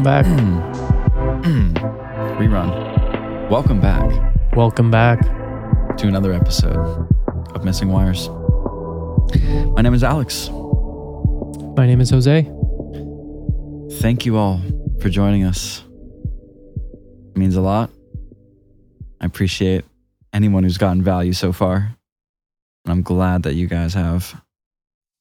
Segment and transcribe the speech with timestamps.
[0.00, 1.44] Welcome back.
[2.40, 3.50] Rerun.
[3.50, 5.20] Welcome back Welcome back.
[5.98, 7.06] to another episode
[7.54, 8.30] of Missing Wires.
[9.74, 10.48] My name is Alex.
[11.76, 12.50] My name is Jose.
[14.00, 14.62] Thank you all
[15.02, 15.84] for joining us.
[17.34, 17.90] It means a lot.
[19.20, 19.84] I appreciate
[20.32, 21.94] anyone who's gotten value so far.
[22.86, 24.42] And I'm glad that you guys have.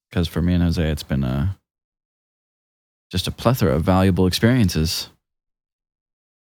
[0.09, 1.58] Because for me and Jose, it's been a
[3.09, 5.09] just a plethora of valuable experiences.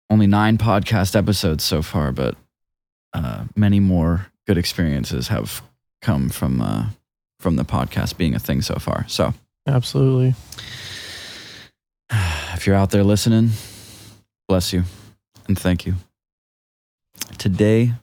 [0.10, 2.36] Only nine podcast episodes so far, but
[3.14, 5.62] uh, many more good experiences have
[6.02, 6.88] come from uh,
[7.40, 9.05] from the podcast being a thing so far.
[9.08, 9.34] So
[9.68, 10.35] Absolutely.
[12.54, 13.52] if you're out there listening,
[14.48, 14.84] bless you
[15.48, 15.96] and thank you.
[17.38, 17.94] Today,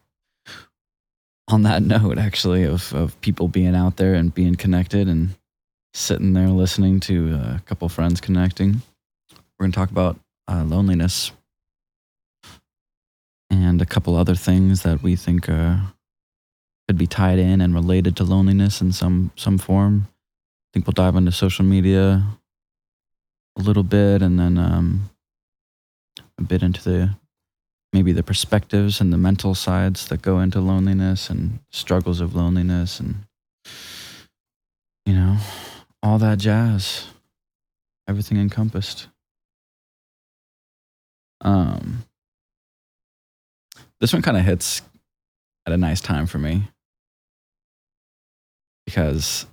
[1.49, 5.31] on that note, actually, of, of people being out there and being connected and
[5.99, 8.83] sitting there listening to a couple friends connecting,
[9.59, 11.33] we're going to talk about uh, loneliness
[13.51, 15.77] and a couple other things that we think uh,
[16.87, 20.07] could be tied in and related to loneliness in some some form.
[20.07, 22.23] I think we'll dive into social media
[23.57, 25.11] a little bit and then um,
[26.39, 27.17] a bit into the
[27.93, 33.01] maybe the perspectives and the mental sides that go into loneliness and struggles of loneliness
[33.01, 33.17] and
[35.05, 35.39] you know
[36.03, 37.07] all that jazz
[38.09, 39.09] everything encompassed
[41.41, 42.05] um
[44.01, 44.83] this one kind of hits
[45.67, 46.65] at a nice time for me
[48.87, 49.47] because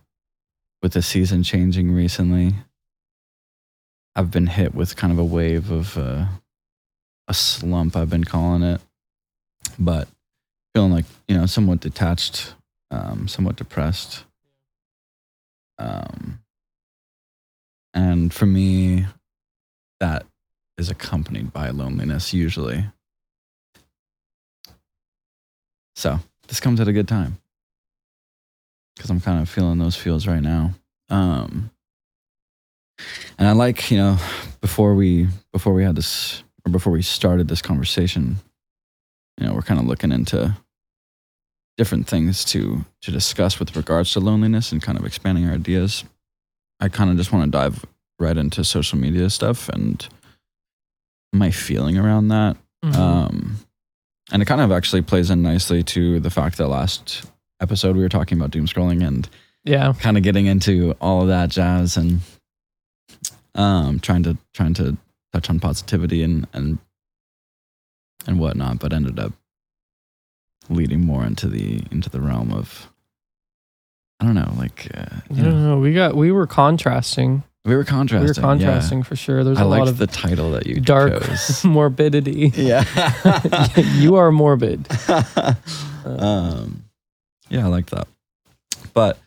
[0.81, 2.53] with the season changing recently
[4.15, 6.25] I've been hit with kind of a wave of uh,
[7.27, 7.97] a slump.
[7.97, 8.79] I've been calling it,
[9.77, 10.07] but
[10.73, 12.53] feeling like you know somewhat detached,
[12.91, 14.23] um, somewhat depressed.
[15.77, 16.39] Um,
[17.93, 19.05] and for me,
[19.99, 20.25] that
[20.77, 22.85] is accompanied by loneliness usually.
[25.95, 27.37] So this comes at a good time
[28.95, 30.73] because I'm kind of feeling those feels right now.
[31.09, 31.71] Um,
[33.37, 34.17] and I like, you know,
[34.61, 38.37] before we before we had this or before we started this conversation,
[39.37, 40.55] you know, we're kind of looking into
[41.77, 46.03] different things to to discuss with regards to loneliness and kind of expanding our ideas.
[46.79, 47.85] I kind of just want to dive
[48.19, 50.07] right into social media stuff and
[51.33, 52.57] my feeling around that.
[52.83, 52.95] Mhm.
[52.95, 53.57] Um,
[54.31, 57.25] and it kind of actually plays in nicely to the fact that last
[57.59, 59.29] episode we were talking about doom scrolling and
[59.63, 59.93] yeah.
[59.99, 62.21] kind of getting into all of that jazz and
[63.55, 64.97] um trying to trying to
[65.31, 66.77] touch on positivity and and
[68.27, 69.31] and whatnot but ended up
[70.69, 72.91] leading more into the into the realm of
[74.19, 75.79] i don't know like uh, you don't know, know.
[75.79, 77.43] We got we were contrasting.
[77.65, 79.43] we were contrasting we were contrasting for sure.
[79.43, 79.63] There's yeah.
[79.63, 82.51] i a lot of the title that you dark chose morbidity.
[82.55, 82.83] yeah
[83.95, 84.87] you are morbid.
[86.05, 86.83] um
[87.49, 88.07] yeah i like that
[88.93, 89.17] but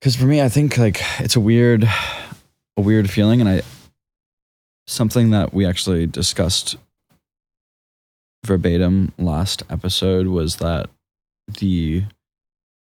[0.00, 1.84] because for me i think like it's a weird
[2.76, 3.62] a weird feeling and i
[4.86, 6.76] something that we actually discussed
[8.44, 10.88] verbatim last episode was that
[11.58, 12.04] the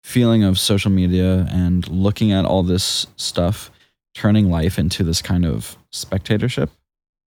[0.02, 3.70] feeling of social media and looking at all this stuff
[4.14, 6.70] turning life into this kind of spectatorship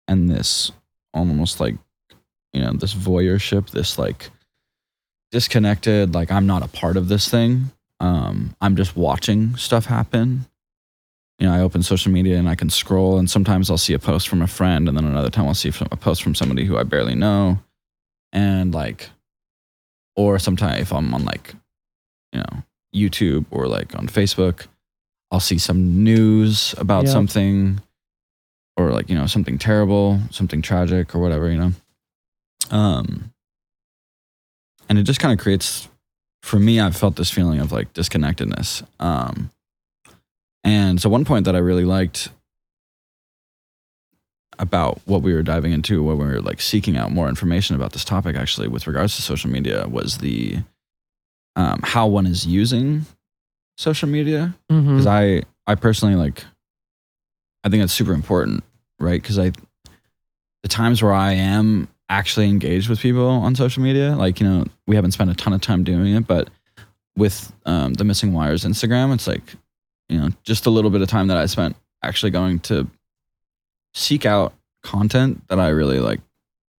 [0.07, 0.71] and this
[1.15, 1.77] almost like
[2.53, 4.31] you know this voyeurship this like
[5.31, 7.71] disconnected like i'm not a part of this thing.
[8.01, 10.47] Um i'm just watching stuff happen.
[11.39, 13.99] You know i open social media and i can scroll and sometimes i'll see a
[13.99, 16.77] post from a friend and then another time i'll see a post from somebody who
[16.77, 17.59] i barely know
[18.33, 19.11] and like
[20.17, 21.55] or sometimes if i'm on like
[22.33, 22.63] you know
[22.95, 24.67] youtube or like on facebook
[25.31, 27.13] i'll see some news about Yeah.
[27.13, 27.81] something
[28.77, 31.73] or like you know something terrible something tragic or whatever you know
[32.71, 33.33] um
[34.89, 35.89] and it just kind of creates
[36.43, 39.51] for me i've felt this feeling of like disconnectedness um
[40.65, 42.31] and so one point that i really liked
[44.59, 47.93] about what we were diving into when we were like seeking out more information about
[47.93, 50.59] this topic actually with regards to social media was the
[51.57, 53.05] um, how one is using
[53.77, 56.45] social media because I I personally like
[57.65, 58.65] I think that's super important,
[58.99, 59.21] right?
[59.21, 59.53] Because I
[60.63, 64.65] the times where I am actually engaged with people on social media, like you know,
[64.87, 66.49] we haven't spent a ton of time doing it, but
[67.17, 69.55] with um, the missing wires Instagram, it's like
[70.09, 72.89] you know just a little bit of time that I spent actually going to
[73.95, 74.53] seek out
[74.83, 76.21] content that I really like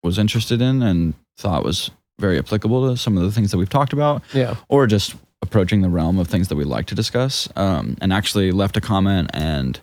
[0.03, 3.69] was interested in and thought was very applicable to some of the things that we've
[3.69, 4.56] talked about Yeah.
[4.69, 8.51] or just approaching the realm of things that we like to discuss um, and actually
[8.51, 9.79] left a comment and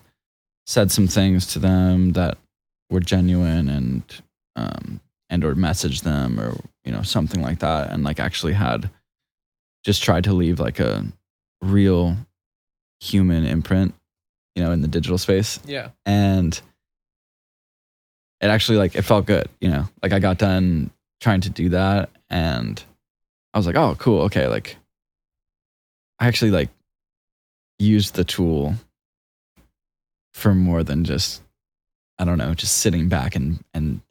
[0.65, 2.37] said some things to them that
[2.89, 4.03] were genuine and
[4.55, 4.99] um
[5.29, 8.89] and or messaged them or you know something like that and like actually had
[9.83, 11.05] just tried to leave like a
[11.61, 12.15] real
[12.99, 13.93] human imprint
[14.55, 15.89] you know in the digital space Yeah.
[16.05, 16.59] and
[18.41, 19.87] it actually like it felt good you know?
[20.01, 20.91] Like i got done
[21.21, 22.83] trying to do that and
[23.53, 24.77] i was like oh cool okay like
[26.19, 26.69] i actually like
[27.79, 28.75] used the tool
[30.33, 31.41] for more than just
[32.19, 34.01] i don't know just sitting back and and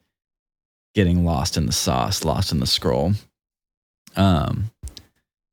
[0.95, 3.13] getting lost in the sauce lost in the scroll.
[4.15, 4.71] Um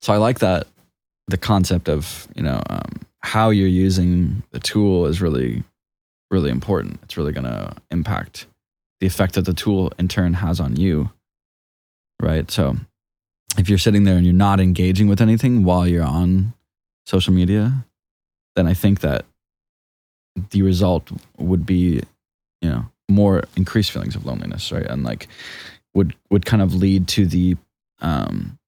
[0.01, 0.67] so i like that
[1.29, 5.63] the concept of you know um, how you're using the tool is really
[6.31, 6.99] really important.
[7.05, 8.47] It's really going to impact
[9.05, 11.11] the effect that the tool in turn has on you
[12.23, 12.51] right?
[12.51, 12.77] So
[13.59, 16.55] if you're sitting there and you're not engaging with anything while you're on
[17.05, 17.85] social media
[18.57, 19.27] then i think that
[20.51, 22.01] the result would be
[22.63, 24.87] you know more increased feelings of loneliness right?
[24.87, 25.29] And like
[25.93, 27.59] would would kind of lead to the
[28.01, 28.59] um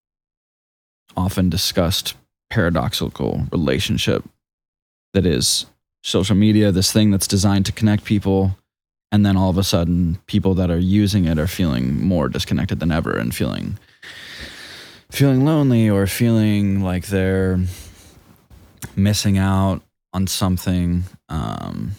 [1.17, 2.15] often discussed
[2.51, 4.23] paradoxical relationship
[5.15, 5.65] that is
[6.03, 8.55] social media this thing that's designed to connect people
[9.13, 12.81] and then all of a sudden people that are using it are feeling more disconnected
[12.81, 13.79] than ever and feeling
[15.11, 17.59] feeling lonely or feeling like they're
[18.97, 19.81] missing out
[20.13, 21.93] on something um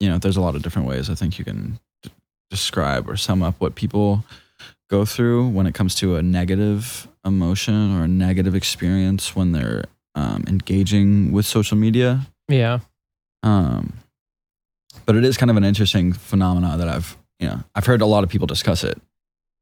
[0.00, 2.10] you know there's a lot of different ways i think you can d-
[2.50, 4.24] describe or sum up what people
[4.90, 9.84] go through when it comes to a negative emotion or a negative experience when they're
[10.14, 12.80] um, engaging with social media Yeah.
[13.42, 13.94] um,
[15.06, 18.06] but it is kind of an interesting phenomena that I've, you know, I've heard a
[18.06, 19.00] lot of people discuss it,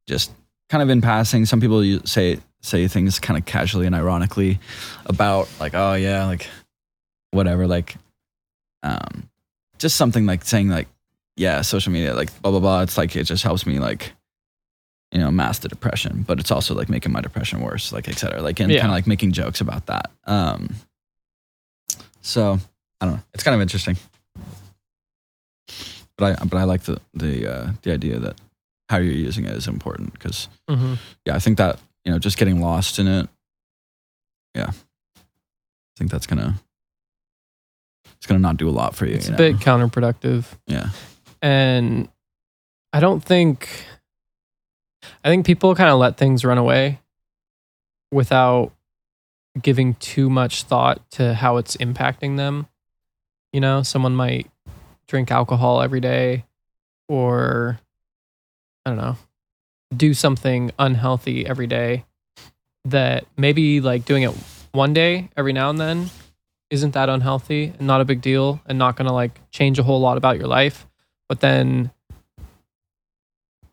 [0.06, 0.32] just
[0.68, 1.46] kind of in passing.
[1.46, 4.60] Some people say say things kind of casually and ironically
[5.06, 6.46] about like, oh yeah, like
[7.32, 7.96] whatever, like,
[8.84, 9.28] um,
[9.78, 10.88] just something like saying like,
[11.36, 12.82] yeah, social media, like blah blah blah.
[12.82, 14.12] It's like it just helps me like,
[15.10, 18.16] you know, mask the depression, but it's also like making my depression worse, like et
[18.18, 18.80] cetera, like and Yeah.
[18.80, 20.10] kind of like making jokes about that.
[20.24, 20.74] Um,
[22.20, 22.58] so
[23.00, 23.22] I don't know.
[23.34, 23.96] It's kind of interesting.
[26.18, 28.40] But I but I like the the uh, the idea that
[28.88, 30.94] how you're using it is important because hmm
[31.24, 33.28] yeah, I think that you know just getting lost in it,
[34.54, 36.54] yeah, I think that's gonna
[38.16, 39.14] it's gonna not do a lot for you.
[39.14, 39.52] It's you a know?
[39.52, 40.44] bit counterproductive.
[40.66, 40.90] yeah,
[41.40, 42.08] And
[42.92, 43.68] I don't think,
[45.24, 47.00] I think people kind of let things run away
[48.12, 48.72] without
[49.60, 52.68] giving too much thought to how it's impacting them.
[53.52, 54.48] You know, someone might
[55.12, 56.42] drink alcohol every day
[57.06, 57.78] or,
[58.86, 59.18] I don't know,
[59.94, 62.06] do something unhealthy every day
[62.86, 64.34] that maybe like doing it
[64.72, 66.08] one day every now and then
[66.70, 69.82] isn't that unhealthy and not a big deal and not going to like change a
[69.82, 70.86] whole lot about your life.
[71.28, 71.90] But then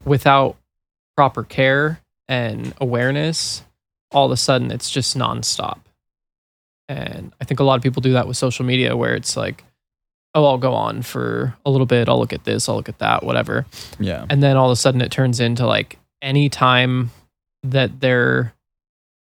[0.04, 0.58] without
[1.16, 3.64] proper care and awareness
[4.12, 5.80] all of a sudden it's just nonstop.
[6.90, 9.64] And i think a lot of people do that with social media where it's like
[10.36, 12.10] oh i'll go on for a little bit.
[12.10, 12.70] I'll look at this.
[12.70, 13.66] I'll look at that whatever.
[14.00, 17.12] Yeah, and then all of a sudden it turns into like any time
[17.64, 18.54] that they're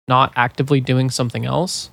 [0.09, 1.91] not actively doing something else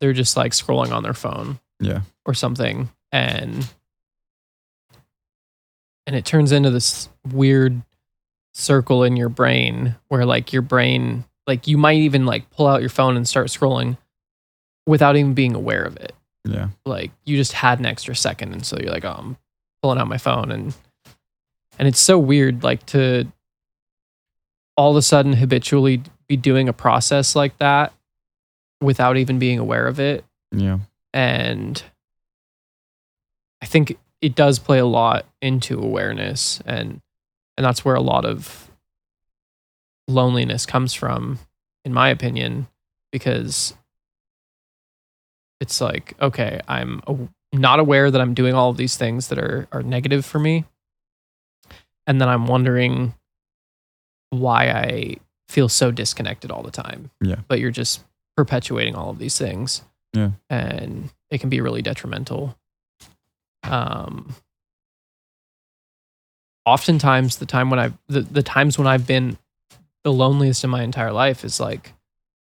[0.00, 2.90] they're just like scrolling on their phone yeah, or something.
[3.10, 3.66] And
[6.06, 7.80] and it turns into this weird
[8.52, 12.80] circle in your brain where like your brain like you might even like pull out
[12.82, 13.96] your phone and start scrolling
[14.86, 16.12] without even being aware of it
[16.44, 19.36] yeah, like you just had an extra second and so you're like oh i'm
[19.82, 20.74] pulling out my phone and
[21.78, 23.26] and it's so weird like to
[24.76, 27.92] all of a sudden habitually be doing a process like that
[28.80, 30.24] without even being aware of it.
[30.52, 30.78] Yeah,
[31.12, 31.82] and
[33.62, 37.00] i think it does play a lot into awareness and
[37.56, 38.70] and that's where a lot of
[40.08, 41.38] loneliness comes from
[41.84, 42.66] in my opinion
[43.10, 43.74] because
[45.64, 47.00] it's like okay i'm
[47.54, 50.64] not aware that i'm doing all of these things that are are negative for me.
[52.06, 53.14] And then i'm wondering
[54.28, 55.16] why i
[55.48, 57.10] feel so disconnected all the time.
[57.22, 57.36] Yeah.
[57.48, 58.04] but you're just
[58.36, 59.82] perpetuating all of these things.
[60.12, 60.32] Yeah.
[60.50, 62.56] and it can be really detrimental.
[63.62, 64.34] Um
[66.66, 69.36] oftentimes the time when i've the, the times when i've been
[70.02, 71.92] the loneliest in my entire life is like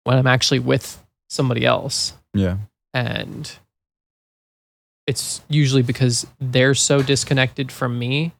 [0.04, 2.14] when i'm actually with somebody else.
[2.34, 2.56] Yeah,
[2.94, 3.58] and
[5.06, 8.32] it's usually because they're so disconnected from me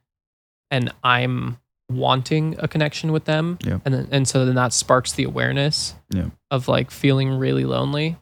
[0.70, 1.58] and i'm
[1.90, 3.78] wanting a connection with them Yeah.
[3.84, 6.26] and then, and so then that sparks the awareness Yeah.
[6.50, 8.16] of like feeling really lonely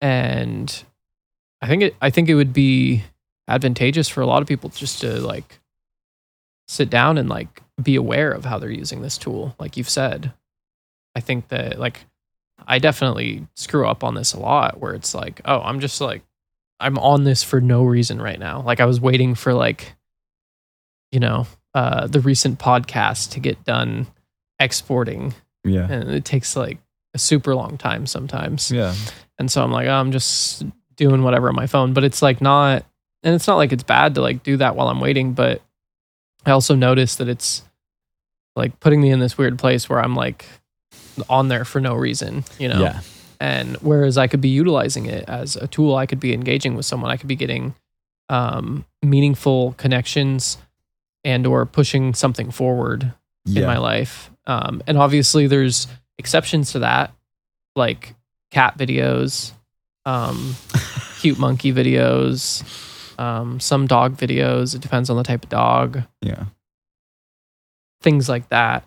[0.00, 0.84] and
[1.62, 3.02] i think it i think it would be
[3.48, 5.58] advantageous for a lot of people just to like
[6.68, 10.32] sit down and like be aware of how they're using this tool like you've said
[11.14, 12.04] i think that like
[12.66, 16.22] i definitely screw up on this a lot where it's like oh i'm just like
[16.80, 19.94] i'm on this for no reason right now like i was waiting for like
[21.12, 24.06] you know uh the recent podcast to get done
[24.58, 25.34] exporting
[25.64, 25.86] Yeah.
[25.90, 26.78] and it takes like
[27.14, 28.94] a super long time sometimes Yeah.
[29.38, 30.64] and so I'm like, oh, I'm just
[30.96, 31.92] doing whatever on my phone.
[31.94, 32.84] But it's like not,
[33.22, 35.32] and it's not like it's bad to like do that while I'm waiting.
[35.32, 35.62] But
[36.44, 37.62] I also noticed that it's
[38.56, 40.44] like putting me in this weird place where I'm like
[41.28, 42.80] on there for no reason, you know?
[42.80, 43.00] Yeah.
[43.40, 46.86] And whereas I could be utilizing it as a tool, I could be engaging with
[46.86, 47.74] someone, I could be getting
[48.28, 50.58] um, meaningful connections
[51.24, 53.12] and or pushing something forward
[53.46, 54.30] in my life.
[54.46, 55.86] Um, and obviously, there's
[56.18, 57.12] exceptions to that,
[57.76, 58.14] like
[58.50, 59.52] cat videos,
[60.04, 60.56] um,
[61.20, 62.62] cute monkey videos,
[63.20, 64.74] um, some dog videos.
[64.74, 66.44] It depends on the type of dog, Yeah.
[68.02, 68.84] things like that.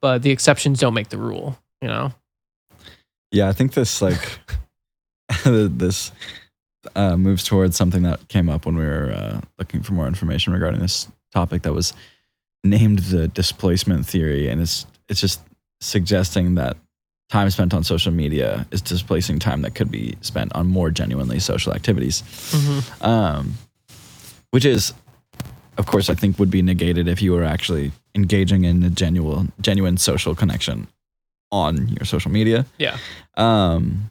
[0.00, 2.12] But the exceptions don't make the rule, you know?
[3.30, 4.38] Yeah, I think this like
[5.44, 6.12] this
[6.94, 10.52] uh, moves towards something that came up when we were uh, looking for more information
[10.52, 11.92] regarding this topic that was
[12.64, 15.40] named the displacement theory, and it's it's just
[15.80, 16.76] suggesting that
[17.28, 21.40] time spent on social media is displacing time that could be spent on more genuinely
[21.40, 22.22] social activities,
[23.00, 23.54] um,
[24.52, 24.94] which is,
[25.78, 29.52] of course, I think would be negated if you were actually engaging in a genuine
[29.60, 30.86] genuine social connection
[31.52, 32.96] on your social media Yeah.
[33.36, 34.10] um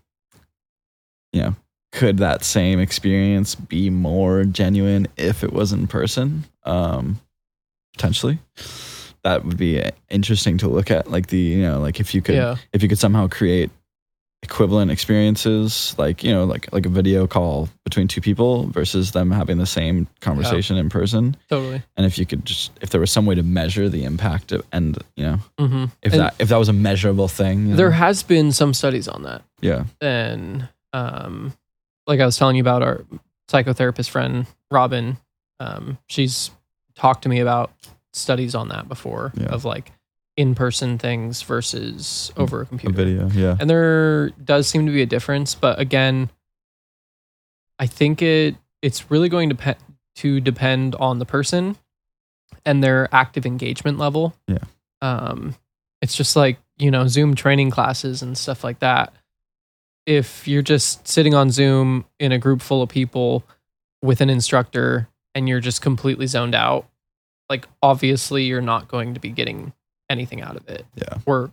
[1.34, 1.56] you know
[1.92, 7.20] could that same experience be more genuine if it was in person um
[7.94, 8.38] potentially
[9.24, 12.36] that would be interesting to look at like the you know like if you could
[12.36, 12.56] Yeah.
[12.74, 13.70] if you could somehow create
[14.46, 19.32] equivalent experiences like you know like like a video call between two people versus them
[19.32, 21.82] having the same conversation in person Totally.
[21.98, 24.64] and if you could just if there was some way to measure the impact of,
[24.72, 27.90] and you know hmm if And- that if that was a measurable thing you There
[27.90, 27.96] know?
[27.98, 29.42] has been some studies on that.
[29.62, 31.54] yeah and um
[32.08, 33.04] like I was telling you about our
[33.50, 35.18] psychotherapist friend Robin,
[35.60, 36.52] um, she's
[36.96, 37.72] talked to me about
[38.14, 39.48] studies on that before Yeah.
[39.48, 39.92] of like
[40.38, 42.96] in-person things versus over a a computer.
[42.96, 46.30] video yeah And there does seem to be a difference, but again,
[47.80, 49.76] I think it it's really going to pe-
[50.18, 51.78] to depend on the person
[52.66, 54.36] and their active engagement level.
[54.48, 54.60] Yeah.
[55.02, 55.56] Um,
[56.02, 59.14] it's just like you know Zoom training classes and stuff like that.
[60.06, 63.44] If you're just sitting on Zoom in a group full of people
[64.04, 66.88] with an instructor and you're just completely zoned out,
[67.50, 69.74] like obviously you're not going to be getting
[70.10, 70.86] anything out of it.
[70.96, 71.18] Yeah.
[71.26, 71.52] Or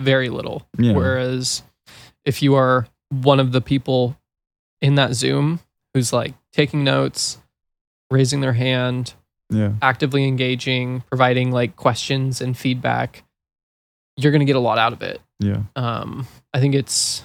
[0.00, 0.66] very little.
[0.78, 0.92] Yeah.
[0.92, 1.62] Whereas
[2.24, 4.16] if you are one of the people
[4.80, 5.60] in that Zoom
[5.94, 7.38] who's like taking notes,
[8.10, 9.14] raising their hand,
[9.50, 13.24] yeah actively engaging, providing like questions and feedback,
[14.16, 15.20] you're going to get a lot out of it.
[15.40, 17.24] yeah Um, I think it's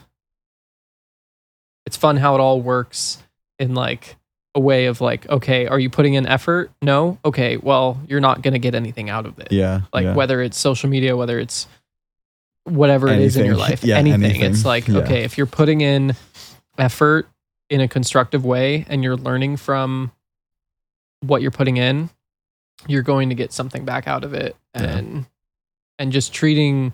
[1.85, 3.21] it's fun how it all works
[3.59, 4.15] in like
[4.55, 6.71] a way of like, okay, are you putting in effort?
[6.81, 7.19] No.
[7.25, 9.51] Okay, well, you're not going to get anything out of it.
[9.51, 9.81] Yeah.
[9.93, 10.15] Like yeah.
[10.15, 11.67] whether it's social media, whether it's
[12.63, 14.23] whatever it is in your life, Yeah, anything.
[14.23, 14.41] anything.
[14.51, 14.99] It's like, Yeah.
[14.99, 16.15] okay, if you're putting in
[16.77, 17.27] effort
[17.69, 20.11] in a constructive way and you're learning from
[21.19, 22.09] what you're putting in,
[22.87, 24.55] you're going to get something back out of it.
[24.73, 25.25] And
[25.97, 26.93] and just treating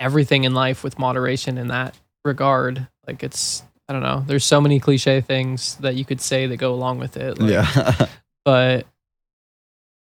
[0.00, 2.88] everything in life with moderation in that regard.
[3.06, 3.62] Like it's
[3.92, 4.24] I don't know.
[4.26, 7.38] There's so many cliche things that you could say that go along with it.
[7.38, 8.06] Like, yeah.
[8.46, 8.86] but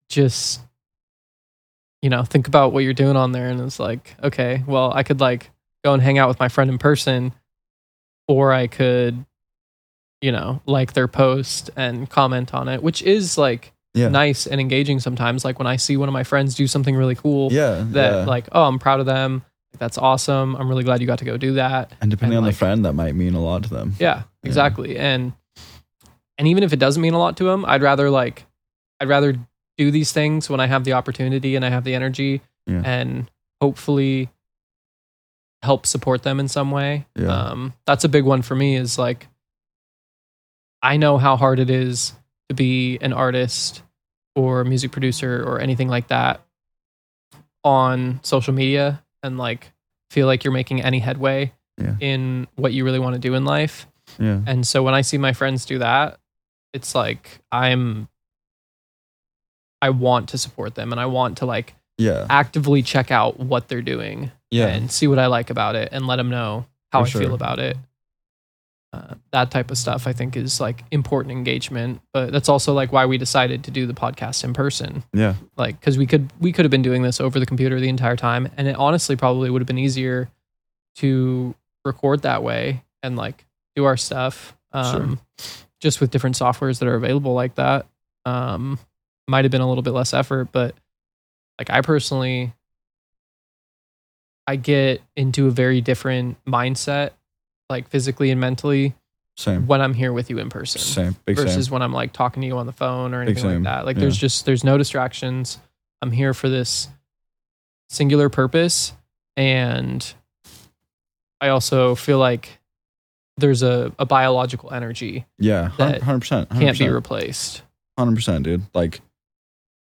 [0.09, 0.61] just
[2.03, 5.03] you know think about what you're doing on there and it's like okay well i
[5.03, 5.51] could like
[5.85, 7.33] go and hang out with my friend in person
[8.27, 9.23] or i could
[10.23, 14.09] you know like their post and comment on it which is like yeah.
[14.09, 17.15] nice and engaging sometimes like when i see one of my friends do something really
[17.17, 17.85] cool Yeah.
[17.91, 18.25] that yeah.
[18.25, 19.45] like oh i'm proud of them
[19.79, 22.49] that's awesome i'm really glad you got to go do that and depending and, on
[22.49, 23.95] like- the friend, that might mean a lot to them.
[23.99, 24.97] yeah, exactly.
[24.97, 25.33] And
[26.39, 28.47] and even if it doesn't mean a lot to them, I'd rather like
[29.01, 29.35] I'd rather
[29.77, 32.83] do these things when I have the opportunity and I have the energy Yeah.
[32.85, 34.29] and hopefully
[35.63, 37.07] help support them in some way.
[37.17, 37.29] Yeah.
[37.51, 39.27] Um that's a big one for me is like
[40.83, 42.13] I know how hard it is
[42.49, 43.83] to be an artist
[44.37, 46.41] or a music producer or anything like that
[47.65, 49.73] on social media and like
[50.11, 51.95] feel like you're making any headway Yeah.
[52.01, 53.87] in what you really want to do in life.
[54.19, 54.41] Yeah.
[54.47, 56.19] And so when I see my friends do that,
[56.73, 58.09] it's like I'm
[59.81, 62.27] I want to support them and I want to like Yeah.
[62.29, 64.67] actively check out what they're doing Yeah.
[64.69, 67.35] and see what I like about it and let them know how For I feel
[67.35, 67.77] about it.
[68.93, 72.01] Uh, that type of stuff i think is like important engagement.
[72.15, 75.05] But that's also like why we decided to do the podcast in person.
[75.13, 75.35] Yeah.
[75.59, 78.17] like because we could we could have been doing this over the computer the entire
[78.17, 80.31] time and it honestly probably would have been easier
[80.97, 81.55] to
[81.85, 83.45] record that way and like
[83.77, 85.21] do our stuff um
[85.81, 87.87] just with different softwares that are available like that.
[88.25, 88.79] Um
[89.29, 90.75] might have been a little bit less effort but
[91.59, 92.55] like i personally
[94.47, 97.11] i get into a very different mindset
[97.71, 98.95] like physically and mentally
[99.37, 99.67] Same.
[99.67, 101.17] when i'm here with you in person Same.
[101.25, 101.73] Big versus same.
[101.73, 103.85] when I'm like talking to you on the phone or anything like that.
[103.87, 104.01] Like Yeah.
[104.03, 105.59] there's just there's no distractions.
[106.03, 106.89] I'm here for this
[107.89, 108.93] singular purpose
[109.37, 110.15] and
[111.41, 112.59] I also feel like
[113.37, 115.71] there's a, a biological energy Yeah.
[115.79, 116.51] that Hundred percent.
[116.51, 117.63] can't be replaced.
[117.97, 118.63] Hundred percent, dude.
[118.75, 119.01] Like,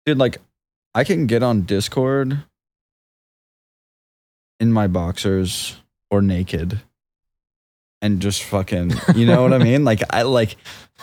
[0.07, 0.39] dude, like,
[0.95, 2.45] I can get on Discord
[4.61, 5.77] in my boxers
[6.11, 6.81] or naked,
[8.02, 9.85] and just fucking, you know what I mean?
[9.85, 10.57] Like, I like,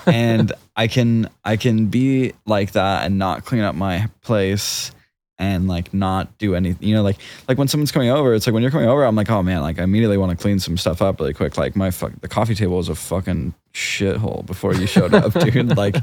[0.05, 4.91] and I can, I can be like that and not clean up my place
[5.39, 6.87] and like not do anything.
[6.87, 9.15] You know, like, like when someone's coming over, it's like when you're coming over, I'm
[9.15, 11.57] like, oh man, like I immediately want to clean some stuff up really quick.
[11.57, 15.77] Like my fuck, the coffee table was a fucking shithole before you showed up, dude.
[15.77, 15.95] Like,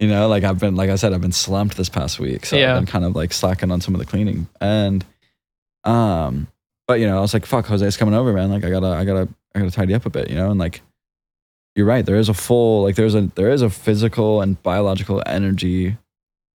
[0.00, 2.56] you know, like I've been, like I said, I've been slumped this past week, so
[2.56, 2.72] Yeah.
[2.72, 5.04] I've been kind of like slacking on some of the cleaning, and
[5.84, 6.48] um,
[6.92, 8.50] but you know, I was like, fuck, Jose's coming over, man.
[8.50, 10.82] Like I gotta, I gotta, I gotta tidy up a bit, you know, and like.
[11.74, 12.04] You're right.
[12.04, 15.96] There is a full like there's a there is a physical and biological energy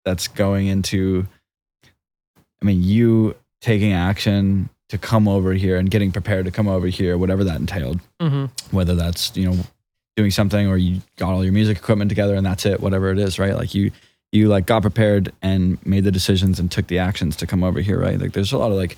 [0.05, 1.27] that's going into
[2.63, 6.87] I mean, you taking action to come over here and getting prepared to come over
[6.87, 9.57] here, whatever that entailed, hmm whether that's, you know,
[10.15, 13.19] doing something or you got all your music equipment together and that's it, whatever it
[13.19, 13.55] is, right?
[13.55, 13.91] Like you,
[14.31, 17.81] you like got prepared and made the decisions and took the actions to come over
[17.81, 18.19] here, right?
[18.19, 18.97] Like there's a lot of like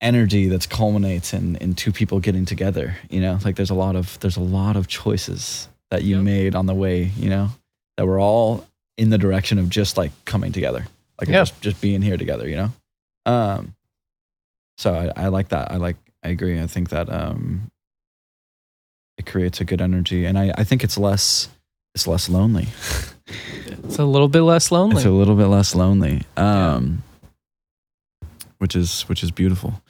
[0.00, 3.96] energy that's culminates in, in two people getting together, you know, like there's a lot
[3.96, 6.24] of, there's a lot of choices that you Yep.
[6.24, 7.48] made on the way, you know,
[7.96, 8.64] that were all
[8.96, 10.86] in the direction of just like coming together,
[11.20, 11.40] like Yeah.
[11.40, 12.70] just, just being here together, you know?
[13.26, 13.74] Um,
[14.76, 15.72] so I, I like that.
[15.72, 16.60] I like, I agree.
[16.60, 17.70] I think that, um,
[19.16, 21.48] it creates a good energy and I, I think it's less,
[21.94, 22.68] it's less lonely.
[23.84, 24.96] It's a little bit less lonely.
[24.96, 26.22] It's a little bit less lonely.
[26.36, 27.02] Um,
[28.58, 29.82] which is, which is beautiful,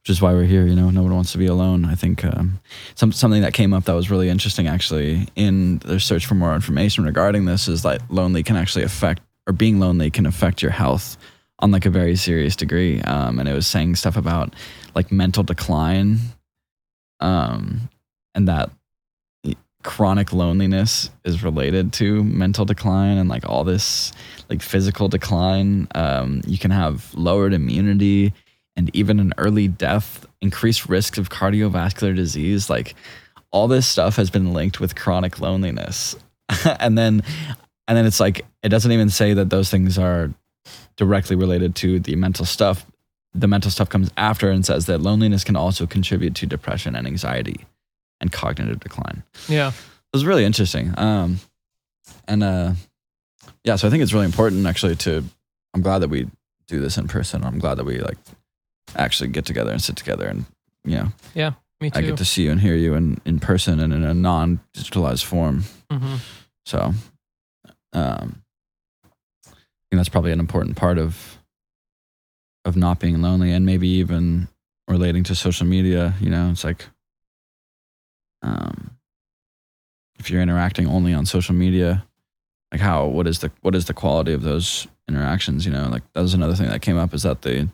[0.00, 0.66] which is why we're here.
[0.66, 1.84] You know, no one wants to be alone.
[1.84, 2.60] I think, um,
[2.94, 6.54] some, something that came up that was really interesting actually in the search for more
[6.54, 10.70] information regarding this is that lonely can actually affect or being lonely can affect your
[10.70, 11.16] health
[11.58, 13.00] on like a very serious degree.
[13.02, 14.54] Um, and it was saying stuff about
[14.94, 16.18] like mental decline,
[17.20, 17.88] um,
[18.34, 18.70] and that
[19.82, 24.12] chronic loneliness is related to mental decline and like all this
[24.48, 25.88] like physical decline.
[25.94, 28.32] Um, you can have lowered immunity
[28.76, 32.70] and even an early death, increased risk of cardiovascular disease.
[32.70, 32.94] Like
[33.50, 36.16] all this stuff has been linked with chronic loneliness.
[36.78, 37.22] and then
[37.88, 40.32] and then it's like it doesn't even say that those things are
[40.96, 42.86] directly related to the mental stuff.
[43.34, 47.06] The mental stuff comes after and says that loneliness can also contribute to depression and
[47.06, 47.66] anxiety
[48.22, 49.22] and cognitive decline.
[49.48, 49.68] yeah.
[49.68, 50.94] It was really interesting.
[50.98, 51.40] Um,
[52.28, 52.72] and uh,
[53.64, 55.24] yeah, so I think it's really important actually to.
[55.74, 56.28] I'm glad that we
[56.66, 57.42] do this in person.
[57.44, 58.18] I'm glad that we like
[58.94, 60.44] actually get together and sit together and
[60.84, 61.98] you know Yeah, Me too.
[61.98, 64.60] I get to see you and hear you in in person and in a non
[64.74, 65.64] digitalized form.
[65.90, 66.16] hmm
[66.66, 66.92] So,
[67.94, 68.42] um,
[69.46, 69.50] I
[69.90, 71.38] think that's probably an important part of
[72.66, 74.48] of not being lonely, and maybe even
[74.88, 76.14] relating to social media.
[76.20, 76.84] You know, it's like,
[78.42, 78.96] um,
[80.18, 82.04] if you're interacting only on social media,
[82.70, 85.66] like how what is the what is the quality of those interactions?
[85.66, 87.68] You know, like that was another thing that came up is that the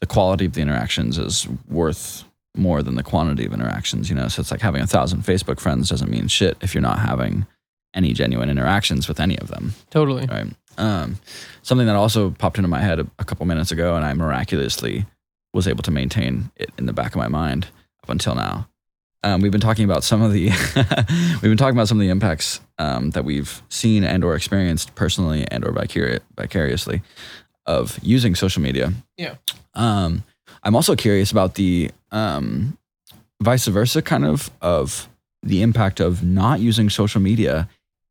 [0.00, 4.08] the quality of the interactions is worth more than the quantity of interactions.
[4.08, 6.82] You know, so it's like having a thousand Facebook friends doesn't mean shit if you're
[6.82, 7.46] not having
[7.94, 9.74] any genuine interactions with any of them.
[9.90, 10.26] Totally.
[10.26, 10.46] Right.
[10.78, 11.18] Um,
[11.62, 15.04] something that also popped into my head a, a couple minutes ago, and I miraculously
[15.52, 17.66] was able to maintain it in the back of my mind
[18.02, 18.68] up until now.
[19.24, 20.48] Um, we've been talking about some of the
[21.42, 24.94] we've been talking about some of the impacts um, that we've seen and or experienced
[24.94, 27.02] personally and or vicari- vicariously
[27.66, 28.92] of using social media.
[29.16, 29.36] Yeah.
[29.74, 30.24] Um,
[30.64, 32.76] I'm also curious about the um,
[33.40, 35.08] vice versa kind of of
[35.42, 37.68] the impact of not using social media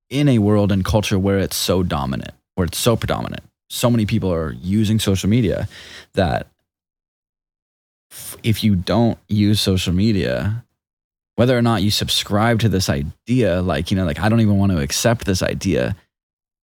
[0.10, 3.43] in a world and culture where it's so dominant, where it's so predominant.
[3.69, 5.67] So many people are using social media
[6.13, 6.47] that
[8.43, 10.65] if you don't use social media,
[11.36, 14.58] whether or not you subscribe to this idea, like, you know, like, I don't even
[14.58, 15.96] want to accept this idea,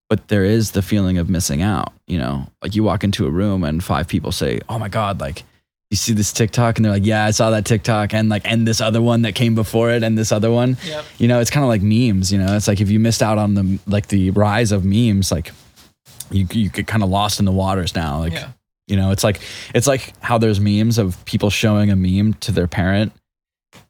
[0.09, 3.29] but there is the feeling of missing out, you know, like you walk into a
[3.29, 5.43] room and five people say, Oh my God, like,
[5.91, 8.67] you see this TikTok and they're like, yeah, I saw that TikTok and like, and
[8.67, 10.77] this other one that came before it and this other one.
[10.85, 11.05] Yep.
[11.17, 13.39] You know, it's kind of like memes, you know, it's like if you missed out
[13.39, 15.51] on the, like the rise of memes, like
[16.29, 18.19] you, you get kind of lost in the waters now.
[18.19, 18.49] Like, Yeah.
[18.87, 19.41] you know, it's like,
[19.73, 23.11] it's like how there's memes of people showing a meme to their parent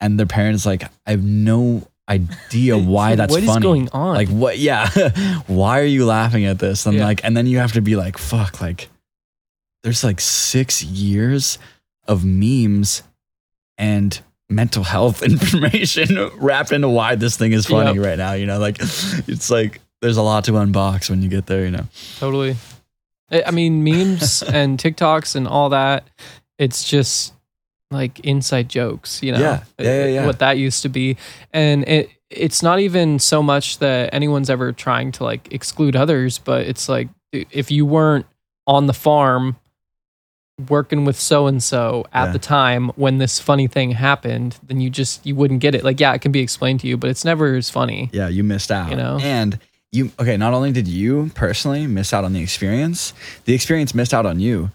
[0.02, 3.62] and their parent's like, I have no idea why that's What is funny.
[3.64, 4.16] going on?
[4.16, 4.58] Like what?
[4.58, 4.90] Yeah.
[5.48, 6.86] Why are you laughing at this?
[6.86, 7.06] And Yeah.
[7.06, 8.90] like, and then you have to be like, fuck, like
[9.84, 11.58] there's like six years
[12.08, 13.04] of memes
[13.78, 18.06] and mental health information wrapped into why this thing is funny Yep.
[18.06, 18.34] right now.
[18.34, 21.72] You know, like it's like there's a lot to unbox when you get there, you
[21.72, 21.86] know.
[22.18, 22.56] Totally.
[23.32, 26.08] I mean, memes and TikToks and all that.
[26.58, 27.34] It's just
[27.92, 29.40] like inside jokes, you know.
[29.40, 29.64] Yeah.
[29.80, 30.26] Yeah, yeah, yeah.
[30.26, 31.18] What that used to be,
[31.54, 36.38] and it it's not even so much that anyone's ever trying to like exclude others,
[36.38, 38.26] but it's like if you weren't
[38.68, 39.56] on the farm
[40.68, 42.32] working with so and so at Yeah.
[42.34, 45.84] the time when this funny thing happened, then you just you wouldn't get it.
[45.84, 48.10] Like, yeah, it can be explained to you, but it's never as funny.
[48.14, 48.92] Yeah, you missed out.
[48.92, 49.18] You know?
[49.22, 49.58] And
[49.92, 53.14] you okay, not only did you personally miss out on the experience,
[53.46, 54.70] the experience missed out on you.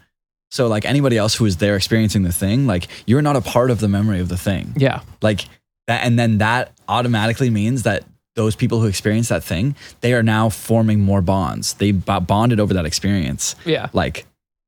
[0.55, 3.71] So like anybody else who is there experiencing the thing, like you're not a part
[3.71, 4.71] of the memory of the thing.
[4.77, 5.01] Yeah.
[5.21, 5.41] Like
[5.87, 10.23] that and then that automatically means that those people who experience that thing, they are
[10.23, 11.73] now forming more bonds.
[11.73, 13.57] They bo- bonded over that experience.
[13.65, 13.89] Yeah.
[13.91, 14.25] Like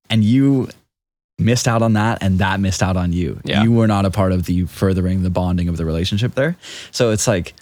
[0.10, 0.68] and you
[1.40, 3.40] missed out on that and that missed out on you.
[3.46, 3.64] Yeah.
[3.64, 6.58] You were not a part of the furthering the bonding of the relationship there.
[6.92, 7.54] So it's like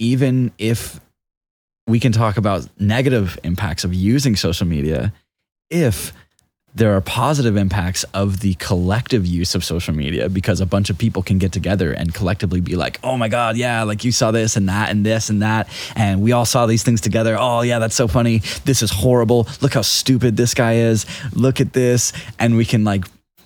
[0.00, 0.98] even if
[1.86, 5.12] we can talk about negative impacts of using social media,
[5.70, 6.12] if
[6.74, 10.96] there are positive impacts of the collective use of social media because a bunch of
[10.96, 14.30] people can get together and collectively be like, oh my God, yeah, like you saw
[14.30, 15.68] this and that and this and that.
[15.96, 17.36] And we all saw these things together.
[17.38, 18.38] Oh, yeah, that's so funny.
[18.64, 19.48] This is horrible.
[19.60, 21.06] Look how stupid this guy is.
[21.32, 22.12] Look at this.
[22.38, 23.04] And we can like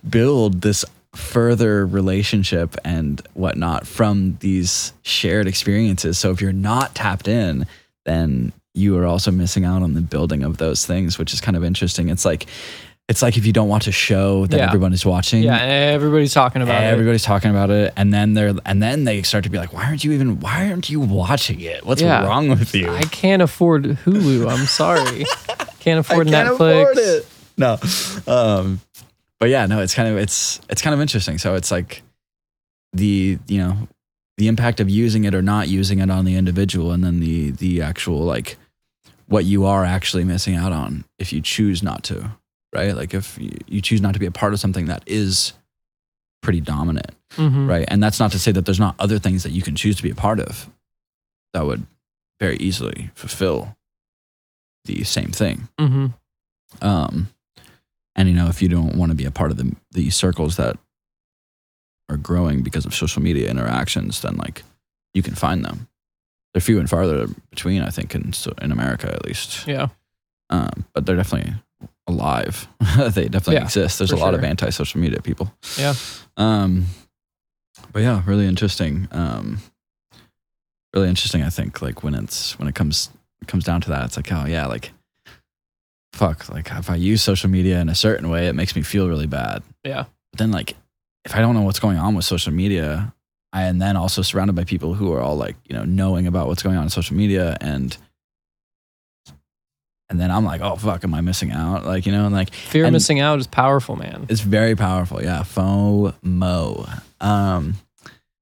[0.09, 0.85] build this
[1.15, 6.19] further relationship and whatnot from these shared experiences.
[6.19, 7.67] So if you're not tapped in,
[8.05, 11.57] then you are also missing out on the building of those things, which is kind
[11.57, 12.09] of interesting.
[12.09, 12.47] It's like
[13.09, 14.67] it's like if you don't watch a show that Yeah.
[14.67, 15.43] everyone is watching.
[15.43, 15.59] Yeah.
[15.61, 16.87] Everybody's talking about it.
[16.87, 19.85] Everybody's talking about it, and then they're and then they start to be like, "Why
[19.85, 20.41] aren't you even?
[20.41, 21.85] Why aren't you watching it?
[21.85, 22.25] What's Yeah.
[22.27, 24.51] wrong with you?" I can't afford Hulu.
[24.51, 25.25] I'm sorry.
[25.81, 26.81] Can't afford I can't Netflix.
[26.83, 27.27] afford it.
[27.59, 27.79] No,
[28.27, 28.81] um,
[29.39, 31.37] but yeah, no, it's kind of it's it's kind of interesting.
[31.37, 32.03] So it's like
[32.95, 33.77] the you know
[34.39, 37.51] the impact of using it or not using it on the individual, and then the
[37.51, 38.57] the actual like
[39.27, 42.31] what you are actually missing out on if you choose not to,
[42.75, 42.95] right?
[42.95, 45.53] Like if you, choose not to be a part of something that is
[46.43, 47.69] pretty dominant, Mhm.
[47.69, 47.85] right?
[47.89, 50.03] And that's not to say that there's not other things that you can choose to
[50.03, 50.69] be a part of
[51.53, 51.87] that would
[52.41, 53.77] very easily fulfill
[54.85, 55.69] the same thing.
[55.79, 56.13] Mhm.
[56.83, 57.29] Um,
[58.17, 60.57] and you know, if you don't want to be a part of the the circles
[60.57, 60.77] that
[62.11, 64.63] are growing because of social media interactions, then like
[65.15, 65.89] you can find them.
[66.53, 69.67] They're few and farther between, I think, in in America at least.
[69.67, 69.89] Yeah.
[70.51, 71.55] Um, but they're definitely
[72.07, 72.69] alive.
[72.97, 73.99] they definitely Yeah, exist.
[73.99, 75.53] There's a lot of anti-social media people.
[75.79, 75.95] Yeah.
[76.37, 76.87] Um,
[77.93, 79.09] but yeah, really interesting.
[79.13, 79.59] Um,
[80.95, 81.43] really interesting.
[81.43, 84.31] I think like when it's when it comes it comes down to that, it's like
[84.33, 84.93] oh yeah, like
[86.13, 89.09] fuck, like if I use social media in a certain way, it makes me feel
[89.09, 89.63] really bad.
[89.85, 90.05] Yeah.
[90.33, 90.77] But then like
[91.25, 93.15] if I don't know what's going on with social media,
[93.53, 96.47] I and then also surrounded by people who are all like you know knowing about
[96.49, 97.97] what's going on in social media and.
[100.11, 101.85] And then I'm like, oh fuck, am I missing out?
[101.85, 104.27] Like, you know, and like Fear of missing out is powerful, man.
[104.29, 105.23] it's very powerful.
[105.23, 107.01] Yeah, FOMO.
[107.21, 107.75] Um,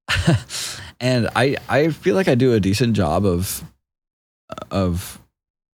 [1.01, 3.63] and I I feel like I do a decent job of
[4.71, 5.19] of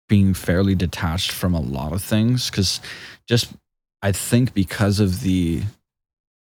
[0.08, 2.80] being fairly detached from a lot of things because
[3.26, 3.52] just
[4.02, 5.62] I think because of the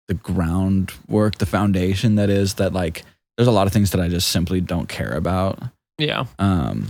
[0.07, 3.03] the groundwork, the foundation that is that like
[3.37, 5.59] there's a lot of things that I just simply don't care about
[5.97, 6.25] Yeah.
[6.37, 6.89] um,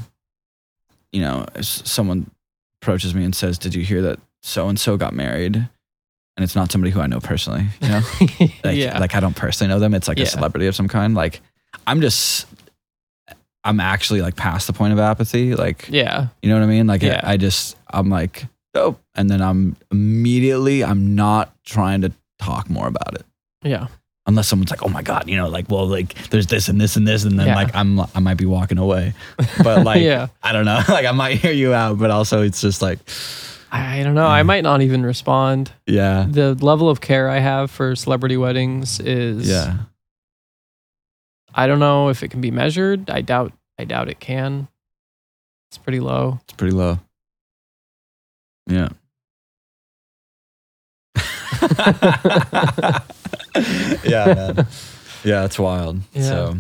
[1.12, 2.30] you know, someone
[2.82, 6.56] approaches me and says, "Did you hear that so and so got married?" And it's
[6.56, 7.65] not somebody who I know personally.
[7.82, 8.02] You know,
[8.63, 8.97] like, yeah.
[9.00, 9.93] like I don't personally know them.
[9.93, 10.24] It's like Yeah.
[10.24, 11.13] a celebrity of some kind.
[11.13, 11.41] Like
[11.86, 12.47] I'm just,
[13.63, 15.56] I'm actually like past the point of apathy.
[15.56, 16.28] Like yeah.
[16.41, 16.88] you know what I mean?
[16.88, 17.19] Like Yeah.
[17.24, 22.69] I, I just, I'm like, oh, and then I'm immediately, I'm not trying to talk
[22.69, 23.26] more about it
[23.63, 23.88] Yeah.
[24.27, 26.95] Unless someone's like, oh my god, you know, like, well, like there's this and this
[26.95, 27.55] and this, and then Yeah.
[27.55, 29.13] like I'm, I might be walking away,
[29.63, 30.01] but like.
[30.01, 30.27] yeah.
[30.43, 30.79] I don't know.
[30.88, 32.99] Like I might hear you out, but also it's just like,
[33.71, 34.27] I I don't know.
[34.27, 35.71] I might not even respond.
[35.88, 39.77] yeah, The level of care I have for celebrity weddings is yeah,
[41.55, 43.10] I don't know if it can be measured.
[43.10, 44.67] I doubt I doubt it can.
[45.69, 46.39] It's pretty low.
[46.43, 46.99] it's pretty low.
[48.67, 48.89] Yeah.
[54.04, 54.67] yeah, man.
[55.24, 56.00] Yeah, it's wild.
[56.13, 56.24] Yeah.
[56.24, 56.58] So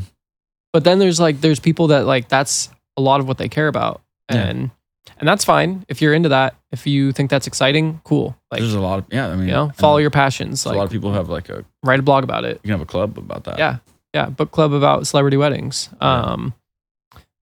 [0.73, 3.67] But then there's like there's people that like that's a lot of what they care
[3.67, 4.01] about.
[4.31, 4.47] Yeah.
[4.47, 4.71] And
[5.17, 6.55] and that's fine if you're into that.
[6.71, 8.37] If you think that's exciting, cool.
[8.51, 9.29] Like there's a lot of yeah.
[9.29, 10.65] I mean, you know, and follow your passions.
[10.65, 12.55] Like, a lot of people have like a write a blog about it.
[12.63, 13.57] You can have a club about that.
[13.57, 13.77] Yeah.
[14.13, 14.29] Yeah.
[14.29, 15.89] Book club about celebrity weddings.
[15.99, 16.53] Um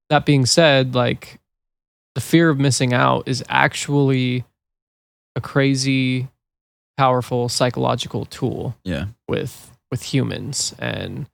[0.10, 1.39] that being said, like
[2.15, 4.43] the fear of missing out is actually
[5.36, 6.28] a crazy
[6.99, 9.05] powerful psychological tool Yeah.
[9.27, 11.27] with with humans and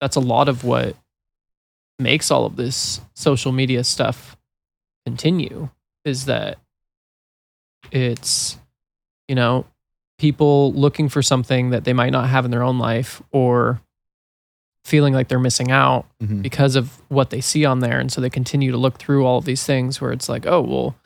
[0.00, 0.96] that's a lot of what
[1.98, 4.34] makes all of this social media stuff
[5.04, 5.68] continue
[6.06, 6.58] is that
[7.92, 8.56] it's
[9.28, 9.66] you know
[10.18, 13.80] people looking for something that they might not have in their own life or
[14.84, 16.42] feeling like they're missing out Mhm.
[16.42, 19.38] because of what they see on there and so they continue to look through all
[19.38, 20.96] of these things where it's like oh well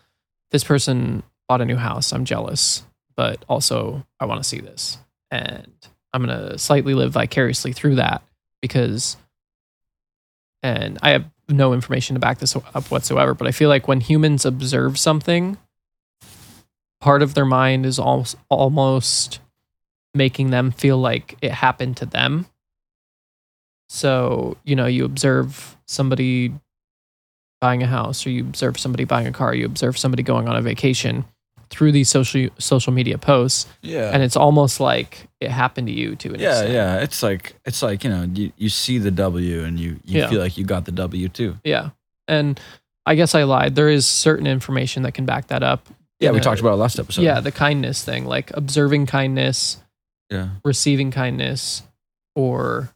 [0.53, 2.85] this person bought a new house i'm jealous
[3.17, 4.99] but also i want to see this.
[5.31, 5.73] And
[6.13, 8.23] i'm going to slightly live vicariously through that
[8.63, 9.17] because
[10.63, 14.01] and i have no information to back this up whatsoever but i feel like when
[14.01, 15.59] humans observe something
[17.05, 19.41] part of their mind is al- almost
[20.15, 22.47] making them feel like it happened to them.
[23.91, 26.55] So, you know, you observe somebody
[27.61, 30.57] buying a house or you observe somebody buying a car, you observe somebody going on
[30.57, 31.27] a vacation
[31.75, 34.11] through these social social media posts Yeah.
[34.13, 36.73] and it's almost like it happened to you to an yeah, extent.
[36.73, 36.99] yeah.
[37.01, 40.29] It's like it's like you know you, you see the W and you you Yeah.
[40.31, 41.57] feel like you got the W too.
[41.65, 41.91] Yeah.
[42.29, 42.61] And
[43.07, 43.75] I guess I lied.
[43.75, 45.87] There is certain information that can back that up.
[46.21, 47.23] Yeah, we talked about it last episode.
[47.23, 49.77] Yeah, the kindness thing, like observing kindness,
[50.31, 51.83] yeah, receiving kindness,
[52.35, 52.89] or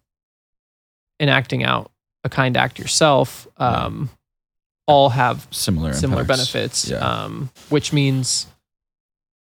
[1.21, 1.91] enacting out
[2.25, 4.09] a kind act yourself, um,
[4.87, 6.53] all have similar similar impacts.
[6.53, 6.99] benefits, Yeah.
[6.99, 8.47] um, which means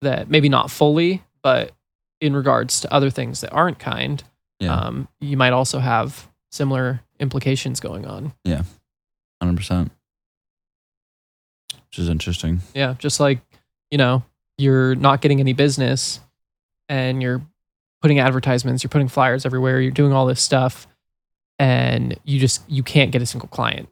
[0.02, 1.72] that maybe not fully, but
[2.20, 4.22] in regards to other things that aren't kind,
[4.58, 8.32] Yeah, um, you might also have similar implications going on.
[8.44, 8.62] Yeah,
[9.40, 9.92] hundred percent.
[11.88, 12.60] Which is interesting.
[12.74, 13.40] Yeah, just like
[13.90, 14.22] you know,
[14.58, 16.20] you're not getting any business,
[16.88, 17.42] and you're
[18.02, 20.86] putting advertisements, you're putting flyers everywhere, you're doing all this stuff,
[21.58, 23.88] and you just you can't get a single client,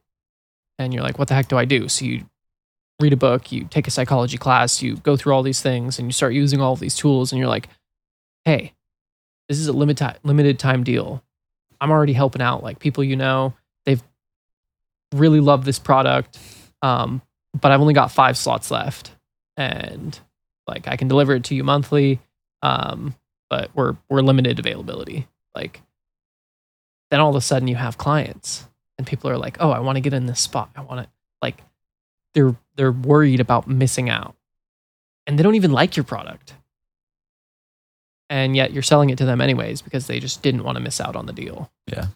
[0.79, 1.89] and you're like, what the heck do I do?
[1.89, 2.25] So you
[3.01, 6.09] read a book, you take a psychology class, you go through all these things, and
[6.09, 7.69] you start using all of these tools, and you're like,
[8.45, 8.73] hey,
[9.49, 11.23] this is a limited limited time deal.
[11.81, 13.55] I'm already helping out like people you know.
[13.87, 14.03] They've
[15.15, 16.39] really loved this product,
[16.83, 17.23] um,
[17.59, 19.13] but I've only got five slots left,
[19.57, 20.19] and
[20.67, 22.21] like I can deliver it to you monthly,
[22.63, 23.15] um,
[23.49, 25.29] but we're we're limited availability.
[25.55, 25.81] Like
[27.11, 29.97] then all of a sudden you have clients, and people are like, oh, I want
[29.97, 30.71] to get in this spot.
[30.75, 31.63] I want to like
[32.39, 34.37] they're they're worried about missing out,
[35.27, 36.55] and they don't even like your product
[38.31, 41.01] and yet you're selling it to them anyways because they just didn't want to miss
[41.01, 41.71] out on the deal.
[41.87, 42.07] Yeah.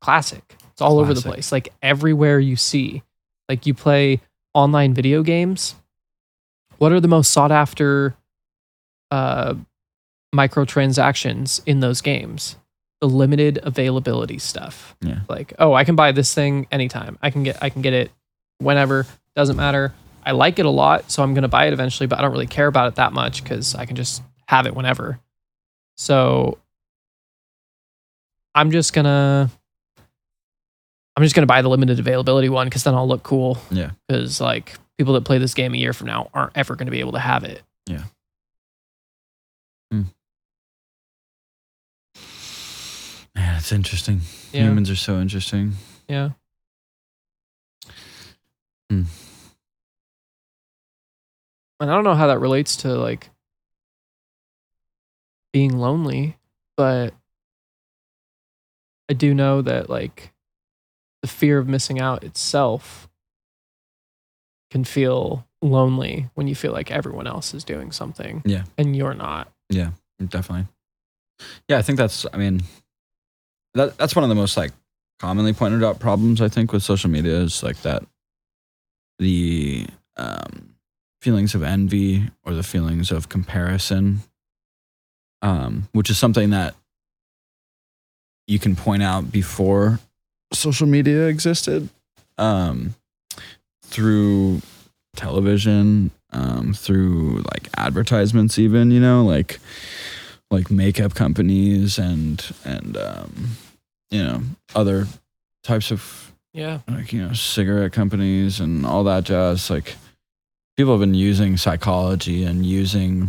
[0.00, 0.42] Classic.
[0.72, 1.52] It's all over the place.
[1.52, 3.02] Like everywhere you see.
[3.48, 4.20] Like you play
[4.54, 5.76] online video games.
[6.78, 8.14] What are the most sought after
[9.10, 9.54] uh
[10.34, 12.56] microtransactions in those games?
[13.00, 14.96] The limited availability stuff.
[15.00, 15.20] Yeah.
[15.28, 17.18] Like, oh, I can buy this thing anytime.
[17.22, 18.10] I can get I can get it
[18.58, 19.06] whenever.
[19.34, 19.92] Doesn't matter.
[20.24, 22.32] I like it a lot, so I'm going to buy it eventually, but I don't
[22.32, 25.18] really care about it that much cuz I can just have it whenever.
[25.96, 26.58] So
[28.54, 29.50] I'm just going to
[31.16, 33.90] I'm just going to buy the limited availability one cuz then I'll look cool Yeah,
[34.08, 36.92] cuz like people that play this game a year from now aren't ever going to
[36.92, 37.62] be able to have it.
[37.86, 38.04] Yeah.
[39.90, 40.02] Hmm.
[43.34, 44.20] man, it's interesting.
[44.52, 44.62] Yeah.
[44.62, 45.72] Humans are so interesting.
[46.08, 46.30] Yeah.
[48.90, 49.02] Hmm.
[51.80, 53.30] And I don't know how that relates to like
[55.52, 56.36] being lonely,
[56.76, 57.14] but
[59.10, 60.32] I do know that like
[61.22, 63.08] the fear of missing out itself
[64.70, 68.64] can feel lonely when you feel like everyone else is doing something Yeah.
[68.76, 69.50] and you're not.
[69.70, 69.90] Yeah,
[70.26, 70.66] definitely.
[71.68, 72.26] Yeah, I think that's.
[72.32, 72.62] I mean,
[73.74, 74.72] that that's one of the most like
[75.18, 78.04] commonly pointed out problems I think with social media is like that
[79.18, 80.74] the um,
[81.20, 84.20] feelings of envy or the feelings of comparison,
[85.42, 86.74] um, which is something that
[88.46, 89.98] you can point out before
[90.52, 91.88] social media existed,
[92.38, 92.94] um,
[93.82, 94.60] through
[95.16, 99.58] television, um, through like advertisements, even you know, like
[100.50, 103.50] like makeup companies and and um,
[104.10, 104.42] you know
[104.74, 105.06] other
[105.62, 106.78] types of Yeah.
[106.88, 109.96] like you know cigarette companies and all that jazz like
[110.76, 113.28] people have been using psychology and using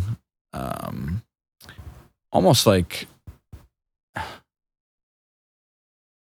[0.52, 1.22] um
[2.32, 3.08] almost like